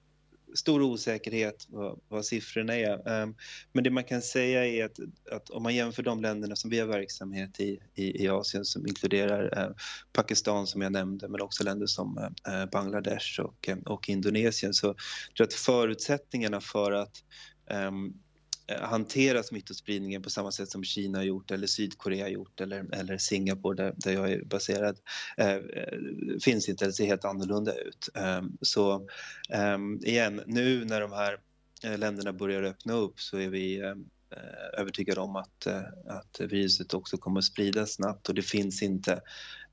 stor 0.55 0.83
osäkerhet 0.83 1.67
vad, 1.69 2.01
vad 2.09 2.25
siffrorna 2.25 2.75
är. 2.75 3.23
Um, 3.23 3.37
men 3.73 3.85
det 3.85 3.91
man 3.91 4.05
kan 4.05 4.23
säga 4.23 4.67
är 4.67 4.85
att, 4.85 4.99
att, 5.31 5.51
om 5.51 5.63
man 5.63 5.75
jämför 5.75 6.03
de 6.03 6.21
länderna 6.21 6.57
som 6.57 6.71
vi 6.71 6.79
har 6.81 6.87
verksamhet 6.87 7.61
i, 7.61 7.81
i, 7.95 8.25
i 8.25 8.29
Asien 8.29 8.65
som 8.65 8.87
inkluderar 8.87 9.59
uh, 9.59 9.75
Pakistan 10.13 10.67
som 10.67 10.83
jag 10.83 10.93
nämnde 10.93 11.29
men 11.29 11.41
också 11.41 11.65
länder 11.65 11.87
som 11.87 12.19
uh, 12.49 12.67
Bangladesh 12.73 13.41
och, 13.41 13.69
och 13.87 14.09
Indonesien 14.09 14.75
så 14.75 14.87
tror 14.87 14.97
jag 15.35 15.47
att 15.47 15.55
förutsättningarna 15.55 16.61
för 16.61 16.93
att 16.93 17.25
um, 17.71 18.24
Eh, 18.67 18.81
hantera 18.81 19.43
smittospridningen 19.43 20.23
på 20.23 20.31
samma 20.31 20.53
sätt 20.53 20.71
som 20.71 20.85
Kina 20.85 21.19
har 21.19 21.25
gjort 21.25 21.51
eller 21.51 21.67
Sydkorea 21.67 22.25
har 22.25 22.31
gjort 22.31 22.61
eller, 22.61 22.95
eller 22.95 23.19
Singapore 23.19 23.77
där, 23.77 23.95
där 23.97 24.13
jag 24.13 24.33
är 24.33 24.45
baserad 24.45 24.99
eh, 25.37 25.55
eh 25.55 25.99
finns 26.45 26.69
inte 26.69 26.85
eller 26.85 26.93
ser 26.93 27.07
helt 27.07 27.25
annorlunda 27.25 27.75
ut. 27.75 28.09
Eh, 28.15 28.43
så 28.61 29.09
eh, 29.49 29.79
igen, 30.03 30.43
nu 30.47 30.85
när 30.85 31.01
de 31.01 31.13
här 31.13 31.39
eh, 31.85 31.99
länderna 31.99 32.33
börjar 32.33 32.63
öppna 32.63 32.93
upp 32.93 33.21
så 33.21 33.39
är 33.39 33.49
vi 33.49 33.81
ehm, 33.81 34.05
Eh, 34.37 34.81
övertygad 34.81 35.19
om 35.19 35.37
att, 35.37 35.67
eh, 35.67 35.83
att 36.07 36.41
viruset 36.41 36.95
också 36.95 37.17
kommer 37.17 37.39
att 37.39 37.45
spridas 37.45 37.93
snabbt 37.93 38.29
och 38.29 38.35
det 38.35 38.43
finns 38.43 38.83
inte 38.83 39.21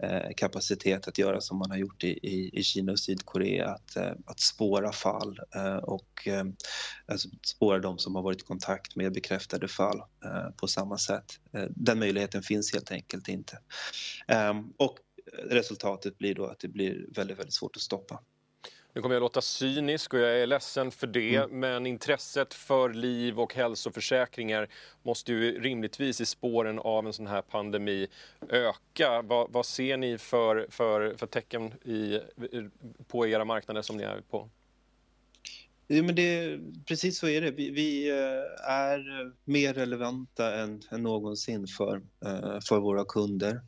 eh, 0.03 0.29
kapacitet 0.37 1.07
att 1.07 1.17
göra 1.17 1.41
som 1.41 1.57
man 1.57 1.71
har 1.71 1.77
gjort 1.77 2.03
i, 2.03 2.49
i, 2.59 2.63
Kina 2.63 2.91
och 2.91 2.99
Sydkorea, 2.99 3.69
att, 3.69 3.97
att 4.25 4.39
spåra 4.39 4.91
fall 4.91 5.39
och 5.83 6.27
alltså 7.05 7.29
spåra 7.45 7.79
de 7.79 7.97
som 7.97 8.15
har 8.15 8.21
varit 8.21 8.41
i 8.41 8.45
kontakt 8.45 8.95
med 8.95 9.13
bekräftade 9.13 9.67
fall 9.67 10.01
på 10.57 10.67
samma 10.67 10.97
sätt. 10.97 11.25
Den 11.69 11.99
möjligheten 11.99 12.43
finns 12.43 12.73
helt 12.73 12.91
enkelt 12.91 13.27
inte. 13.27 13.59
Ehm, 14.27 14.73
och 14.77 14.97
resultatet 15.43 16.17
blir 16.17 16.35
då 16.35 16.45
att 16.45 16.59
det 16.59 16.67
blir 16.67 17.05
väldigt, 17.15 17.39
väldigt 17.39 17.53
svårt 17.53 17.75
att 17.75 17.81
stoppa. 17.81 18.19
Nu 18.93 19.01
kommer 19.01 19.15
jag 19.15 19.21
låta 19.21 19.41
cynisk 19.41 20.13
och 20.13 20.19
jag 20.19 20.41
är 20.41 20.47
ledsen 20.47 20.91
för 20.91 21.07
det, 21.07 21.35
mm. 21.35 21.59
men 21.59 21.85
intresset 21.85 22.53
för 22.53 22.89
liv 22.89 23.39
och 23.39 23.55
hälsoförsäkringar 23.55 24.67
måste 25.03 25.31
ju 25.31 25.61
rimligtvis 25.61 26.21
i 26.21 26.25
spåren 26.25 26.79
av 26.79 27.07
en 27.07 27.13
sån 27.13 27.27
här 27.27 27.41
pandemi 27.41 28.07
öka. 28.49 29.21
Vad, 29.21 29.51
vad 29.51 29.65
ser 29.65 29.97
ni 29.97 30.17
för, 30.17 30.67
för, 30.69 31.15
för 31.17 31.27
tecken 31.27 31.73
i, 31.83 32.19
på 33.07 33.27
era 33.27 33.45
marknader 33.45 33.81
som 33.81 33.97
ni 33.97 34.03
är 34.03 34.21
på? 34.29 34.49
Ja, 35.87 36.03
men 36.03 36.15
det, 36.15 36.59
precis 36.85 37.19
så 37.19 37.27
är 37.27 37.41
det. 37.41 37.51
Vi, 37.51 37.69
vi 37.69 38.09
eh, 38.09 38.69
är 38.71 39.31
mer 39.45 39.73
relevanta 39.73 40.55
än, 40.55 40.81
än 40.91 41.03
någonsin 41.03 41.67
för, 41.67 42.01
eh, 42.25 42.59
för 42.69 42.79
våra 42.79 43.05
kunder. 43.05 43.61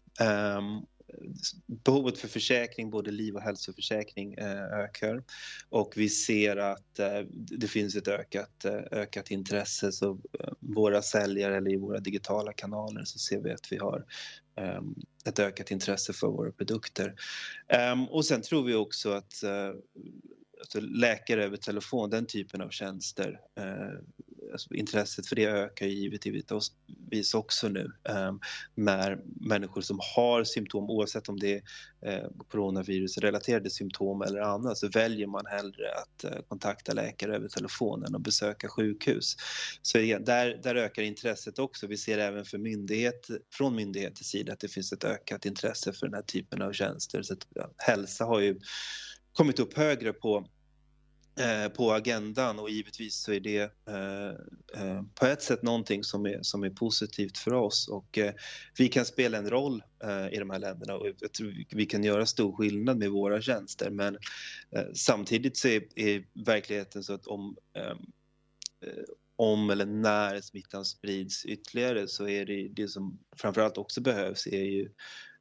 Um, 0.58 0.86
behovet 1.66 2.18
för 2.18 2.28
försäkring, 2.28 2.90
både 2.90 3.12
liv 3.12 3.36
och 3.36 3.42
hälsoförsäkring, 3.42 4.34
eh, 4.34 4.64
ökar. 4.64 5.24
Och 5.70 5.94
vi 5.96 6.10
ser 6.10 6.58
att 6.58 7.00
eh, 7.00 7.20
det 7.34 7.68
finns 7.68 7.96
ett 7.96 8.08
ökat, 8.08 8.66
eh, 8.66 8.82
ökat 8.92 9.32
intresse. 9.32 9.92
Så 9.92 10.20
våra 10.60 11.02
säljare 11.02 11.58
eller 11.58 11.74
i 11.74 11.78
våra 11.78 12.00
digitala 12.00 12.54
kanaler 12.54 13.04
så 13.04 13.20
ser 13.20 13.40
vi 13.40 13.52
att 13.52 13.72
vi 13.72 13.78
har 13.78 14.06
ehm, 14.56 14.96
ett 15.26 15.40
ökat 15.40 15.72
intresse 15.72 16.14
för 16.14 16.28
våra 16.28 16.52
produkter. 16.52 17.16
Ehm, 17.68 18.06
och 18.06 18.26
sen 18.26 18.42
tror 18.42 18.64
vi 18.64 18.76
också 18.76 19.12
att 19.12 19.44
alltså 20.60 20.80
läkare 20.80 21.46
över 21.46 21.58
telefon, 21.58 22.10
den 22.10 22.26
typen 22.26 22.62
av 22.62 22.70
tjänster 22.70 23.40
alltså 24.54 24.74
intresset 24.74 25.28
för 25.28 25.36
det 25.36 25.46
ökar 25.46 25.86
givetvis 25.86 27.34
också 27.34 27.70
nu 27.70 27.92
um, 28.10 28.40
när 28.76 29.20
människor 29.42 29.82
som 29.82 30.00
har 30.16 30.44
symptom 30.44 30.90
oavsett 30.90 31.30
om 31.30 31.40
det 31.40 31.62
är 32.02 32.24
uh, 32.24 32.30
coronavirusrelaterade 32.48 33.70
symptom 33.70 34.22
eller 34.22 34.40
annat 34.40 34.78
så 34.78 34.88
väljer 34.88 35.28
man 35.28 35.46
hellre 35.46 35.92
att 35.96 36.26
uh, 36.26 36.42
kontakta 36.48 36.94
läkare 36.94 37.36
över 37.36 37.48
telefonen 37.48 38.16
och 38.16 38.22
besöka 38.22 38.70
sjukhus. 38.70 39.36
Så 39.82 39.98
igen, 39.98 40.24
där, 40.24 40.60
där 40.64 40.76
ökar 40.76 41.02
intresset 41.02 41.60
också. 41.60 41.88
Vi 41.88 41.98
ser 41.98 42.18
även 42.18 42.46
för 42.46 42.58
myndighet, 42.58 43.28
från 43.54 43.76
myndigheters 43.76 44.28
sida 44.28 44.54
att 44.54 44.60
det 44.60 44.68
finns 44.68 44.94
ett 44.94 45.04
ökat 45.04 45.46
intresse 45.46 45.94
för 45.94 46.08
den 46.08 46.14
här 46.14 46.22
typen 46.22 46.62
av 46.62 46.74
tjänster. 46.74 47.22
Så 47.22 47.34
att, 47.34 47.48
ja, 47.56 47.70
hälsa 47.78 48.26
har 48.26 48.40
ju 48.40 48.60
kommit 49.34 49.60
upp 49.60 49.78
högre 49.78 50.14
på 50.14 50.48
Eh, 51.40 51.70
på 51.70 51.92
agendan 51.92 52.60
och 52.60 52.70
givetvis 52.70 53.16
så 53.16 53.34
är 53.34 53.40
det 53.40 53.62
eh, 53.88 54.30
eh, 54.82 55.02
på 55.16 55.26
ett 55.26 55.42
sätt 55.42 55.62
någonting 55.62 56.04
som 56.04 56.26
är, 56.26 56.40
som 56.42 56.64
är 56.64 56.70
positivt 56.70 57.38
för 57.38 57.54
oss 57.54 57.88
och 57.88 58.18
eh, 58.18 58.34
vi 58.78 58.88
kan 58.88 59.06
spela 59.06 59.38
en 59.38 59.50
roll 59.50 59.84
eh, 60.04 60.34
i 60.34 60.38
de 60.40 60.50
här 60.50 60.60
länderna 60.60 60.96
och 60.96 61.08
jag 61.20 61.34
tror 61.34 61.66
vi 61.70 61.86
kan 61.86 62.04
göra 62.04 62.26
stor 62.26 62.56
skillnad 62.56 62.98
med 62.98 63.12
våra 63.12 63.42
tjänster 63.42 63.90
men 63.90 64.18
eh, 64.76 64.86
samtidigt 64.94 65.58
så 65.58 65.68
är, 65.68 65.84
är, 65.96 66.24
verkligheten 66.46 67.04
så 67.04 67.14
att 67.14 67.28
om 67.28 67.58
ehm, 67.74 67.98
eh, 68.86 69.04
om 69.36 69.70
eller 69.70 69.86
när 69.86 70.42
smittan 70.42 70.86
sprids 70.86 71.46
ytterligare 71.46 72.08
så 72.08 72.28
är 72.28 72.46
det 72.46 72.68
det 72.68 72.88
som 72.88 73.20
framförallt 73.36 73.78
också 73.78 74.02
behövs 74.02 74.48
är 74.48 74.64
ju 74.64 74.90
Eh, 74.90 74.90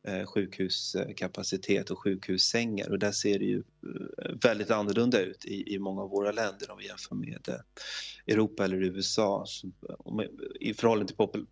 Eh, 0.04 0.26
sjukhuskapacitet 0.26 1.90
och 1.90 1.98
sjukhussängar 1.98 2.90
och 2.90 2.98
där 2.98 3.12
ser 3.12 3.38
det 3.38 3.44
ju 3.44 3.58
eh, 3.58 4.34
väldigt 4.42 4.70
annorlunda 4.70 5.20
ut 5.20 5.44
i, 5.44 5.74
i 5.74 5.78
många 5.78 6.02
av 6.02 6.10
våra 6.10 6.32
länder 6.32 6.70
om 6.70 6.78
vi 6.78 6.86
jämför 6.86 7.14
med 7.14 7.48
eh, 7.48 8.34
Europa 8.34 8.64
eller 8.64 8.82
USA. 8.82 9.44
I 10.60 10.74
förhållande 10.74 11.12
till 11.14 11.46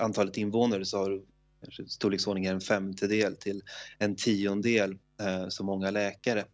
antalet 0.00 0.36
invånare 0.36 0.84
så 0.84 0.98
har 0.98 1.10
du 1.10 1.24
storleksordningen 1.88 2.54
en 2.54 2.60
femtedel 2.60 3.36
till 3.36 3.62
en 3.98 4.16
tiondel 4.16 4.98
så 5.48 5.64
många 5.64 5.90
läkare 5.90 6.44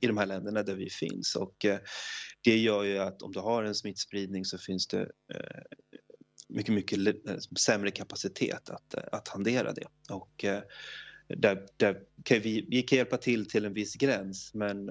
i 0.00 0.06
de 0.06 0.18
här 0.18 0.26
länderna 0.26 0.62
där 0.62 0.74
vi 0.74 0.90
finns 0.90 1.36
och 1.36 1.66
det 2.44 2.58
gör 2.58 2.82
ju 2.82 2.98
att 2.98 3.22
om 3.22 3.32
du 3.32 3.40
har 3.40 3.64
en 3.64 3.74
smittspridning 3.74 4.44
så 4.44 4.58
finns 4.58 4.86
det 4.86 5.10
mycket, 6.52 6.74
mycket 6.74 7.28
eh, 7.28 7.36
sämre 7.58 7.90
kapacitet 7.90 8.70
att, 8.70 8.94
eh, 8.94 9.02
att 9.12 9.28
hantera 9.28 9.72
det. 9.72 9.86
Och 10.10 10.44
eh, 10.44 10.62
där, 11.28 11.66
där 11.76 12.00
kan 12.24 12.40
vi, 12.40 12.66
vi 12.70 12.82
kan 12.82 12.96
hjälpa 12.96 13.16
till 13.16 13.48
till 13.48 13.64
en 13.64 13.72
viss 13.72 13.94
gräns 13.94 14.54
men 14.54 14.90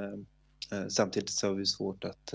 samtidigt 0.89 1.29
så 1.29 1.47
har 1.47 1.53
vi 1.53 1.65
svårt 1.65 2.03
att, 2.03 2.33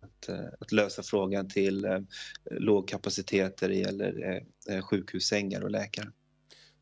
att, 0.00 0.28
att 0.60 0.72
lösa 0.72 1.02
frågan 1.02 1.48
till 1.48 2.06
låg 2.50 2.88
kapacitet 2.88 3.62
när 3.62 3.68
det 3.68 3.74
gäller 3.74 4.42
sjukhussängar 4.82 5.60
och 5.64 5.70
läkare. 5.70 6.12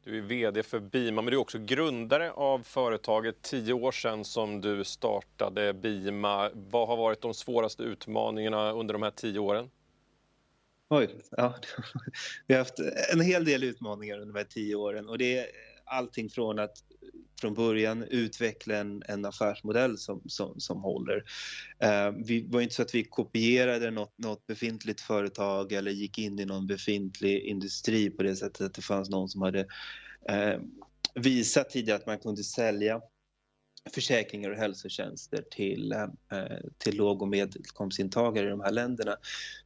Du 0.04 0.18
är 0.18 0.22
VD 0.22 0.62
för 0.62 0.81
Bima, 0.81 1.22
men 1.22 1.31
du 1.31 1.37
är 1.37 1.40
också 1.40 1.59
grundare 1.59 2.33
av 2.33 2.62
företaget. 2.62 3.42
Tio 3.42 3.72
år 3.72 3.92
sedan 3.92 4.24
som 4.24 4.61
du 4.61 4.85
startade 4.85 5.74
Bima. 5.74 6.50
Vad 6.54 6.88
har 6.88 6.96
varit 6.96 7.20
de 7.20 7.35
svåraste 7.35 7.83
utmaningarna 7.83 8.72
under 8.72 8.92
de 8.92 9.02
här 9.02 9.11
tio 9.11 9.38
åren? 9.38 9.70
Oj, 10.90 11.09
ja. 11.31 11.55
Vi 12.46 12.55
har 12.55 12.59
haft 12.59 12.79
en 13.12 13.20
hel 13.20 13.44
del 13.44 13.64
utmaningar 13.64 14.18
under 14.18 14.35
de 14.35 14.38
här 14.38 14.46
tio 14.46 14.74
åren 14.74 15.09
och 15.09 15.18
det 15.18 15.38
är 15.38 15.46
allting 15.85 16.31
från 16.31 16.59
att 16.59 16.72
från 17.40 17.55
början 17.55 18.03
utveckla 18.03 18.77
en, 18.77 19.03
en 19.07 19.24
affärsmodell 19.24 19.98
som, 19.98 20.22
som, 20.27 20.61
som 20.61 20.83
håller. 20.83 21.24
Eh, 21.79 22.11
vi 22.24 22.46
var 22.48 22.61
inte 22.61 22.74
så 22.74 22.83
att 22.83 22.94
vi 22.94 23.05
kopierade 23.05 23.90
något, 23.90 24.18
något 24.18 24.46
befintligt 24.46 25.01
företag 25.01 25.72
eller 25.72 25.90
gick 25.90 26.18
in 26.18 26.38
i 26.38 26.44
någon 26.44 26.66
befintlig 26.66 27.42
industri 27.42 28.11
på 28.11 28.22
det 28.22 28.37
sättet 28.37 28.61
att 28.61 28.74
det 28.74 28.83
fanns 28.83 29.11
någon 29.11 29.29
som 29.29 29.42
hade 29.42 29.66
eh, 30.29 30.61
visat 31.14 31.70
tidigare 31.70 31.98
att 31.98 32.07
man 32.07 32.18
kunde 32.18 32.44
sälja 32.44 33.01
försäkringar 33.88 34.51
och 34.51 34.57
hälsotjänster 34.57 35.44
till, 35.51 35.92
eh, 35.92 36.07
till 36.79 36.96
låg 36.96 37.22
och 37.22 37.29
medelinkomstintagare 37.29 38.46
i 38.46 38.51
de 38.51 38.61
här 38.61 38.70
länderna. 38.70 39.16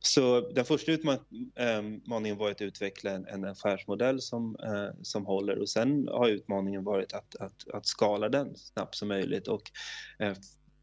Så 0.00 0.40
den 0.40 0.64
första 0.64 0.92
eh, 0.92 0.98
utmaningen 0.98 2.36
var 2.36 2.50
att 2.50 2.62
utveckla 2.62 3.10
en, 3.10 3.44
affärsmodell 3.44 4.20
som, 4.20 4.56
eh, 4.56 5.00
som 5.02 5.26
håller 5.26 5.58
och 5.58 5.68
sen 5.68 6.08
har 6.08 6.28
utmaningen 6.28 6.84
varit 6.84 7.12
att, 7.12 7.36
att, 7.36 7.68
att 7.74 7.86
skala 7.86 8.28
den 8.28 8.56
snabbt 8.56 8.94
som 8.94 9.08
möjligt 9.08 9.48
och 9.48 9.62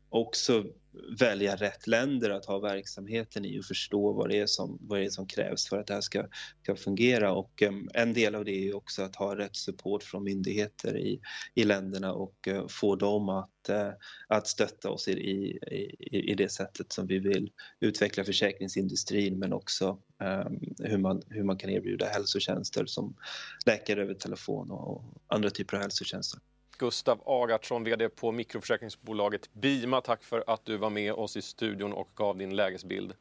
också 0.09 0.65
välja 1.19 1.55
rätt 1.55 1.87
länder 1.87 2.29
att 2.29 2.45
ha 2.45 2.59
verksamheten 2.59 3.45
i 3.45 3.59
och 3.59 3.65
förstå 3.65 4.13
vad 4.13 4.29
det 4.29 4.39
är 4.39 4.45
som, 4.45 4.77
vad 4.81 4.99
det 4.99 5.05
är 5.05 5.09
som 5.09 5.27
krävs 5.27 5.69
för 5.69 5.77
att 5.77 5.87
det 5.87 5.93
här 5.93 6.01
ska, 6.01 6.25
ska 6.63 6.75
fungera. 6.75 7.31
Och 7.33 7.61
um, 7.61 7.89
en 7.93 8.13
del 8.13 8.35
av 8.35 8.45
det 8.45 8.69
är 8.69 8.75
också 8.75 9.03
att 9.03 9.15
ha 9.15 9.37
rätt 9.37 9.55
support 9.55 10.03
från 10.03 10.23
myndigheter 10.23 10.97
i, 10.97 11.21
i 11.55 11.63
länderna 11.63 12.13
och 12.13 12.47
uh, 12.47 12.67
få 12.67 12.95
dem 12.95 13.29
att, 13.29 13.69
uh, 13.69 13.91
att 14.27 14.47
stötta 14.47 14.89
oss 14.89 15.07
i, 15.07 15.11
i, 15.11 16.31
i 16.31 16.35
det 16.35 16.49
sättet 16.49 16.91
som 16.91 17.07
vi 17.07 17.19
vill 17.19 17.51
utveckla 17.79 18.23
försäkringsindustrin 18.23 19.39
men 19.39 19.53
också 19.53 19.97
um, 20.45 20.75
hur, 20.79 20.97
man, 20.97 21.21
hur 21.29 21.43
man 21.43 21.57
kan 21.57 21.69
erbjuda 21.69 22.05
hälsotjänster 22.05 22.85
som 22.85 23.15
läkare 23.65 24.01
över 24.01 24.13
telefon 24.13 24.71
och 24.71 25.03
andra 25.27 25.49
typer 25.49 25.77
av 25.77 25.81
hälsotjänster. 25.81 26.39
Gustav 26.79 27.21
Agartsson, 27.25 27.83
VD 27.83 28.09
på 28.09 28.31
mikroförsäkringsbolaget 28.31 29.53
Bima. 29.53 30.01
Tack 30.01 30.23
för 30.23 30.43
att 30.47 30.65
du 30.65 30.77
var 30.77 30.89
med 30.89 31.13
oss 31.13 31.37
i 31.37 31.41
studion 31.41 31.93
och 31.93 32.09
gav 32.15 32.37
din 32.37 32.55
lägesbild. 32.55 33.13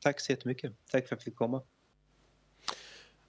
Tack 0.00 0.20
så 0.20 0.32
jättemycket. 0.32 0.72
Tack 0.90 1.08
för 1.08 1.16
att 1.16 1.22
vi 1.22 1.24
fick 1.24 1.36
komma. 1.36 1.62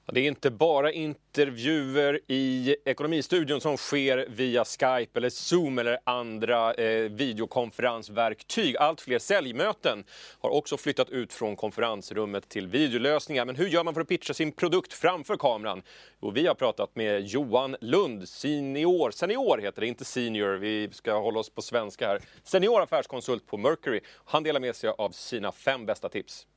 Det 0.06 0.20
är 0.20 0.28
inte 0.28 0.52
bara 0.52 0.92
intervjuer 0.92 2.20
i 2.28 2.76
Ekonomistudion 2.86 3.62
som 3.62 3.78
sker 3.78 4.26
via 4.30 4.66
Skype 4.66 5.20
eller 5.20 5.30
Zoom 5.30 5.80
eller 5.80 6.00
andra 6.04 6.74
eh, 6.74 7.12
videokonferensverktyg. 7.12 8.78
Allt 8.78 9.02
fler 9.02 9.20
säljmöten 9.20 10.04
har 10.39 10.50
också 10.50 10.78
flyttat 10.78 11.10
ut 11.10 11.34
från 11.34 11.56
konferensrummet 11.56 12.50
till 12.50 12.68
videolösningar. 12.68 13.46
Men 13.46 13.56
hur 13.56 13.68
gör 13.68 13.84
man 13.84 13.94
för 13.94 14.02
att 14.02 14.08
pitcha 14.08 14.34
sin 14.34 14.52
produkt 14.52 14.94
framför 14.94 15.38
kameran? 15.38 15.82
Jo, 16.22 16.32
vi 16.32 16.48
har 16.48 16.56
pratat 16.56 16.96
med 16.96 17.28
Johan 17.28 17.76
Lund, 17.82 18.30
senior, 18.30 19.12
senior 19.12 19.58
heter 19.62 19.82
det, 19.82 19.88
inte 19.88 20.06
senior, 20.06 20.58
vi 20.58 20.89
ska 20.92 21.13
hålla 21.13 21.39
oss 21.39 21.50
på 21.50 21.62
svenska 21.62 22.08
här. 22.08 22.20
Senior 22.44 22.82
affärskonsult 22.82 23.48
på 23.48 23.58
Mercury. 23.58 24.00
Han 24.26 24.44
delar 24.44 24.60
med 24.60 24.76
sig 24.76 24.89
av 24.89 25.10
sina 25.10 25.52
fem 25.52 25.86
bästa 25.86 26.10
tips. 26.10 26.48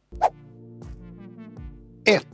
1 2.04 2.26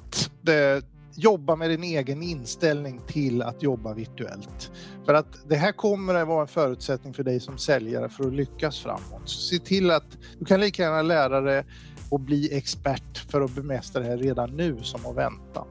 jobba 1.15 1.57
med 1.57 1.71
din 1.71 1.83
egen 1.83 2.23
inställning 2.23 3.01
till 3.07 3.43
att 3.43 3.63
jobba 3.63 3.95
virtuellt. 3.95 4.71
För 5.07 5.15
att 5.15 5.49
det 5.49 5.57
här 5.57 5.73
kommer 5.73 6.15
att 6.15 6.29
vara 6.29 6.43
en 6.43 6.49
förutsättning 6.49 7.15
för 7.15 7.23
dig 7.23 7.41
som 7.41 7.59
säljare 7.59 8.09
för 8.09 8.27
att 8.27 8.33
lyckas 8.33 8.81
framåt. 8.81 9.23
Så 9.25 9.41
se 9.41 9.59
till 9.59 9.91
att 9.91 10.19
du 10.39 10.45
kan 10.45 10.61
lika 10.61 10.83
gärna 10.83 11.03
lära 11.03 11.41
dig 11.41 11.65
och 12.11 12.21
bli 12.21 12.57
expert 12.57 13.19
för 13.19 13.41
att 13.41 13.51
bemästra 13.51 14.03
det 14.03 14.09
här 14.09 14.17
redan 14.17 14.51
nu 14.57 14.79
som 14.83 15.07
att 15.07 15.17
vänta. 15.17 15.65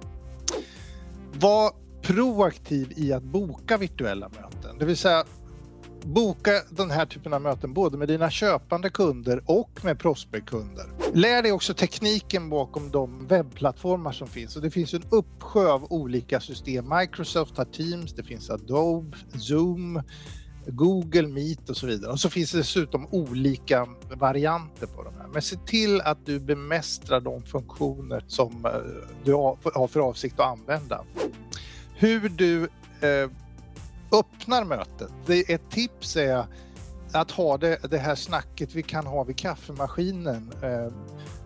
Var 1.33 1.71
proaktiv 2.01 2.93
i 2.95 3.13
att 3.13 3.23
boka 3.23 3.77
virtuella 3.77 4.29
möten, 4.29 4.77
det 4.79 4.85
vill 4.85 4.97
säga 4.97 5.23
Boka 6.05 6.51
den 6.69 6.91
här 6.91 7.05
typen 7.05 7.33
av 7.33 7.41
möten 7.41 7.73
både 7.73 7.97
med 7.97 8.07
dina 8.07 8.29
köpande 8.29 8.89
kunder 8.89 9.41
och 9.45 9.79
med 9.83 9.99
prospektkunder. 9.99 10.85
Lär 11.13 11.41
dig 11.41 11.51
också 11.51 11.73
tekniken 11.73 12.49
bakom 12.49 12.91
de 12.91 13.27
webbplattformar 13.27 14.11
som 14.11 14.27
finns 14.27 14.55
och 14.55 14.61
det 14.61 14.71
finns 14.71 14.93
en 14.93 15.03
uppsjö 15.09 15.71
av 15.71 15.91
olika 15.91 16.39
system. 16.39 16.89
Microsoft 16.99 17.57
har 17.57 17.65
Teams, 17.65 18.13
det 18.13 18.23
finns 18.23 18.49
Adobe, 18.49 19.17
Zoom, 19.39 20.01
Google 20.67 21.27
Meet 21.27 21.69
och 21.69 21.77
så 21.77 21.87
vidare. 21.87 22.11
Och 22.11 22.19
så 22.19 22.29
finns 22.29 22.51
det 22.51 22.57
dessutom 22.57 23.07
olika 23.11 23.87
varianter 24.17 24.87
på 24.87 25.03
de 25.03 25.13
här. 25.17 25.27
Men 25.33 25.41
se 25.41 25.55
till 25.65 26.01
att 26.01 26.25
du 26.25 26.39
bemästrar 26.39 27.21
de 27.21 27.43
funktioner 27.43 28.23
som 28.27 28.65
eh, 28.65 28.71
du 29.23 29.33
har 29.33 29.87
för 29.87 29.99
avsikt 29.99 30.39
att 30.39 30.59
använda. 30.59 31.03
Hur 31.95 32.29
du 32.29 32.63
eh, 33.07 33.29
öppnar 34.11 34.65
mötet. 34.65 35.11
Det, 35.25 35.53
ett 35.53 35.69
tips 35.69 36.15
är 36.15 36.45
att 37.13 37.31
ha 37.31 37.57
det, 37.57 37.91
det 37.91 37.97
här 37.97 38.15
snacket 38.15 38.75
vi 38.75 38.83
kan 38.83 39.05
ha 39.05 39.23
vid 39.23 39.37
kaffemaskinen 39.37 40.51
eh, 40.63 40.93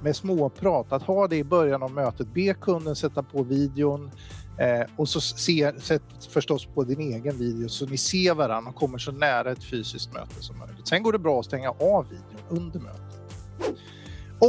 med 0.02 0.16
småprat, 0.16 0.92
att 0.92 1.04
ha 1.04 1.28
det 1.28 1.36
i 1.36 1.44
början 1.44 1.84
av 1.84 1.92
mötet. 1.92 2.28
Be 2.34 2.54
kunden 2.54 2.96
sätta 2.96 3.24
på 3.24 3.44
videon 3.44 4.12
eh, 4.60 4.90
och 4.96 5.10
så 5.10 5.22
se, 5.22 5.80
sätt 5.80 6.04
förstås 6.30 6.66
på 6.66 6.84
din 6.84 7.00
egen 7.00 7.38
video 7.38 7.70
så 7.70 7.86
ni 7.86 7.98
ser 7.98 8.34
varandra 8.34 8.70
och 8.70 8.76
kommer 8.76 8.98
så 8.98 9.12
nära 9.12 9.52
ett 9.52 9.64
fysiskt 9.64 10.14
möte 10.14 10.36
som 10.40 10.60
möjligt. 10.60 10.88
Sen 10.88 11.04
går 11.04 11.12
det 11.12 11.20
bra 11.20 11.40
att 11.40 11.46
stänga 11.46 11.70
av 11.70 12.10
videon 12.10 12.42
under 12.50 12.80
mötet. 12.80 13.22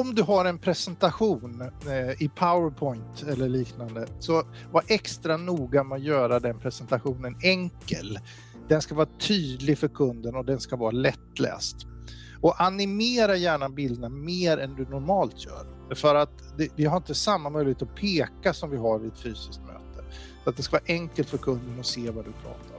Om 0.01 0.15
du 0.15 0.23
har 0.23 0.45
en 0.45 0.59
presentation 0.59 1.63
eh, 1.87 2.23
i 2.23 2.31
Powerpoint 2.35 3.23
eller 3.23 3.49
liknande 3.49 4.07
så 4.19 4.43
var 4.73 4.83
extra 4.87 5.37
noga 5.37 5.85
med 5.85 5.97
att 5.97 6.03
göra 6.03 6.41
den 6.41 6.61
presentationen 6.61 7.37
enkel. 7.43 8.19
Den 8.69 8.83
ska 8.83 8.95
vara 8.95 9.09
tydlig 9.19 9.79
för 9.79 9.89
kunden 9.89 10.37
och 10.37 10.45
den 10.45 10.61
ska 10.61 10.77
vara 10.77 10.91
lättläst. 10.91 11.77
Och 12.41 12.61
animera 12.61 13.37
gärna 13.37 13.69
bilderna 13.69 14.09
mer 14.09 14.59
än 14.59 14.75
du 14.75 14.85
normalt 14.85 15.45
gör. 15.45 15.95
För 15.95 16.15
att 16.15 16.59
det, 16.59 16.69
vi 16.77 16.85
har 16.85 16.97
inte 16.97 17.15
samma 17.15 17.51
möjlighet 17.51 17.83
att 17.83 17.95
peka 17.95 18.55
som 18.55 18.71
vi 18.71 18.77
har 18.77 18.99
vid 18.99 19.13
ett 19.13 19.19
fysiskt 19.19 19.61
möte. 19.61 20.05
Så 20.45 20.51
att 20.51 20.57
det 20.57 20.63
ska 20.63 20.77
vara 20.77 20.85
enkelt 20.87 21.29
för 21.29 21.39
kunden 21.39 21.81
att 21.81 21.87
se 21.87 22.11
vad 22.11 22.25
du 22.25 22.33
pratar 22.33 22.75
om. 22.75 22.76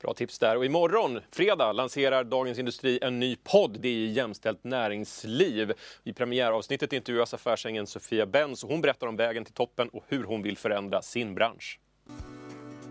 Bra 0.00 0.14
tips 0.14 0.38
där. 0.38 0.56
Och 0.56 0.64
imorgon, 0.64 1.20
fredag, 1.30 1.72
lanserar 1.72 2.24
Dagens 2.24 2.58
Industri 2.58 2.98
en 3.02 3.20
ny 3.20 3.36
podd. 3.36 3.78
Det 3.80 3.88
är 3.88 4.06
Jämställt 4.06 4.64
näringsliv. 4.64 5.72
I 6.04 6.12
premiäravsnittet 6.12 6.92
intervjuas 6.92 7.34
affärsängeln 7.34 7.86
Sofia 7.86 8.26
Benz 8.26 8.64
och 8.64 8.70
hon 8.70 8.80
berättar 8.80 9.06
om 9.06 9.16
vägen 9.16 9.44
till 9.44 9.54
toppen 9.54 9.88
och 9.88 10.04
hur 10.08 10.24
hon 10.24 10.42
vill 10.42 10.56
förändra 10.56 11.02
sin 11.02 11.34
bransch. 11.34 11.80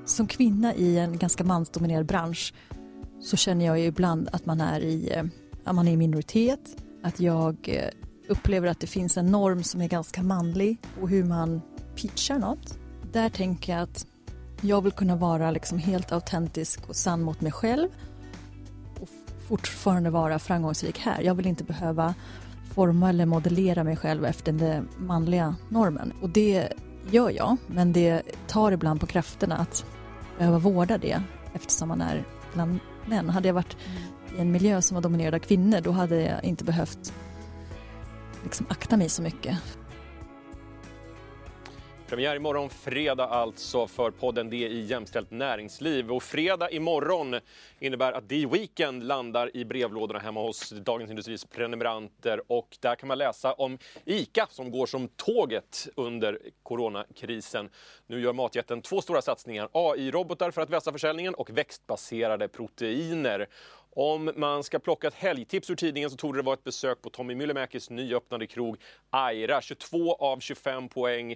Som 0.06 0.28
kvinna 0.28 0.76
i 0.76 0.98
en 0.98 1.17
ganska 1.17 1.43
mansdominerad 1.43 2.06
bransch 2.06 2.54
så 3.22 3.38
känner 3.38 3.65
jag 3.65 3.80
ju 3.80 3.86
ibland 3.86 4.30
att 4.32 4.46
man 4.46 4.62
är 4.62 4.80
i, 4.80 5.10
eh, 5.13 5.24
att 5.63 5.76
man 5.76 5.88
är 5.88 5.91
i 5.91 5.98
minoritet, 5.98 6.84
att 7.04 7.20
jag 7.20 7.56
eh, 7.70 7.89
upplever 8.28 8.67
att 8.67 8.80
det 8.80 8.88
finns 8.88 9.17
en 9.17 9.32
norm 9.32 9.63
som 9.63 9.82
är 9.82 9.88
ganska 9.88 10.24
manlig 10.24 10.78
och 11.02 11.10
hur 11.10 11.24
man 11.24 11.62
pitchar 11.96 12.39
något. 12.39 12.78
Där 13.12 13.30
tänker 13.30 13.74
jag 13.74 13.82
att 13.82 14.06
jag 14.62 14.82
vill 14.82 14.91
kunna 14.91 15.15
vara 15.15 15.52
liksom 15.52 15.78
helt 15.78 16.12
autentisk 16.12 16.89
och 16.89 16.96
sann 16.96 17.22
mot 17.22 17.41
mig 17.41 17.52
själv 17.52 17.89
och 19.02 19.10
fortfarande 19.48 20.10
vara 20.10 20.39
framgångsrik 20.39 21.00
här. 21.00 21.22
Jag 21.22 21.36
vill 21.36 21.48
inte 21.48 21.63
behöva 21.63 22.13
forma 22.74 23.10
eller 23.10 23.26
modellera 23.26 23.84
mig 23.84 23.96
själv 23.96 24.26
efter 24.26 24.52
den 24.52 24.89
manliga 24.98 25.56
normen. 25.70 26.13
Och 26.22 26.30
det 26.30 26.74
gör 27.12 27.30
jag, 27.30 27.58
men 27.67 27.93
det 27.93 28.22
tar 28.48 28.72
ibland 28.72 29.00
på 29.00 29.06
krafterna 29.06 29.58
att 29.58 29.86
behöva 30.38 30.60
vårda 30.60 30.98
det 30.98 31.22
eftersom 31.54 31.88
man 31.88 32.02
är 32.02 32.26
bland 32.54 32.80
män. 33.06 33.30
Hade 33.30 33.48
jag 33.48 33.54
varit 33.54 33.78
i 34.38 34.41
en 34.41 34.52
miljö 34.52 34.82
som 34.82 34.96
var 34.96 35.02
dominerad 35.02 35.34
av 35.34 35.39
kvinnor 35.39 35.82
då 35.82 35.91
hade 35.91 36.22
jag 36.22 36.43
inte 36.43 36.63
behövt 36.63 37.13
liksom 38.43 38.65
akta 38.70 38.98
mig 38.98 39.10
så 39.10 39.22
mycket. 39.22 39.58
Premiär 42.08 42.36
imorgon 42.36 42.70
fredag 42.70 43.26
alltså 43.26 43.88
för 43.88 44.12
podden 44.12 44.50
Det 44.50 44.56
i 44.56 44.82
jämställt 44.82 45.32
näringsliv. 45.32 46.12
Och 46.12 46.24
fredag 46.24 46.70
imorgon 46.72 47.39
innebär 47.80 48.12
att 48.12 48.30
The 48.30 48.46
Weekend 48.46 49.04
landar 49.04 49.58
i 49.58 49.65
brevlådorna 49.65 50.20
hemma 50.20 50.41
hos 50.41 50.70
Dagens 50.70 51.10
Industris 51.10 51.46
prenumeranter. 51.46 52.41
Och 52.48 52.78
där 52.80 52.96
kan 52.96 53.08
man 53.08 53.17
läsa 53.17 53.54
om 53.54 53.78
ICA 54.06 54.48
som 54.50 54.72
går 54.72 54.86
som 54.86 55.08
tåget 55.08 55.88
under 55.96 56.39
coronakrisen. 56.63 57.70
Nu 58.08 58.22
gör 58.22 58.34
matjätten 58.34 58.82
två 58.82 59.02
stora 59.02 59.22
satsningar. 59.22 59.70
AI-robotar 59.72 60.52
för 60.52 60.62
att 60.62 60.70
vässa 60.70 60.91
försäljningen 60.91 61.34
och 61.34 61.50
växtbaserade 61.50 62.48
proteiner. 62.48 63.48
Om 63.99 64.31
man 64.36 64.63
ska 64.63 64.79
plocka 64.79 65.07
ett 65.07 65.13
helgtips 65.13 65.69
ur 65.69 65.75
tidningen 65.75 66.10
så 66.10 66.17
torde 66.17 66.39
det 66.39 66.43
vara 66.43 66.53
ett 66.53 66.63
besök 66.63 67.01
på 67.01 67.10
Tommy 67.10 67.36
Myllymäkis 67.36 67.89
nyöppnade 67.89 68.47
krog 68.47 68.77
Aira. 69.10 69.62
22 69.62 70.15
av 70.15 70.39
25 70.39 70.89
poäng 70.89 71.36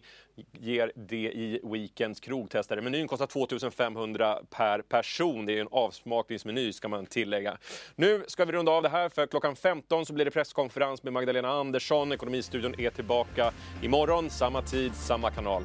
ger 0.52 0.92
det 0.96 1.16
i 1.16 1.60
Weekends 1.64 2.20
krogtestare. 2.20 2.82
Menyn 2.82 3.08
kostar 3.08 3.28
2500 3.28 4.40
per 4.50 4.82
person. 4.82 5.46
Det 5.46 5.58
är 5.58 5.62
en 5.62 5.68
avsmakningsmeny 5.72 6.74
ska 6.74 6.88
man 6.88 7.06
tillägga. 7.06 7.58
Nu 7.96 8.24
ska 8.28 8.46
vi 8.46 8.52
runda 8.52 8.72
av 8.72 8.84
det 8.84 8.90
här 8.90 9.10
för 9.10 9.28
klockan 9.28 9.56
15 9.56 10.06
så 10.06 10.14
blir 10.14 10.26
det 10.26 10.32
presskonferens 10.32 11.04
med 11.04 11.14
Magdalena 11.14 11.50
Andersson. 11.50 12.12
Ekonomistudion 12.12 12.80
är 12.80 12.90
tillbaka 12.90 13.54
imorgon, 13.84 14.30
samma 14.30 14.62
tid, 14.62 14.96
samma 14.96 15.32
kanal. 15.32 15.64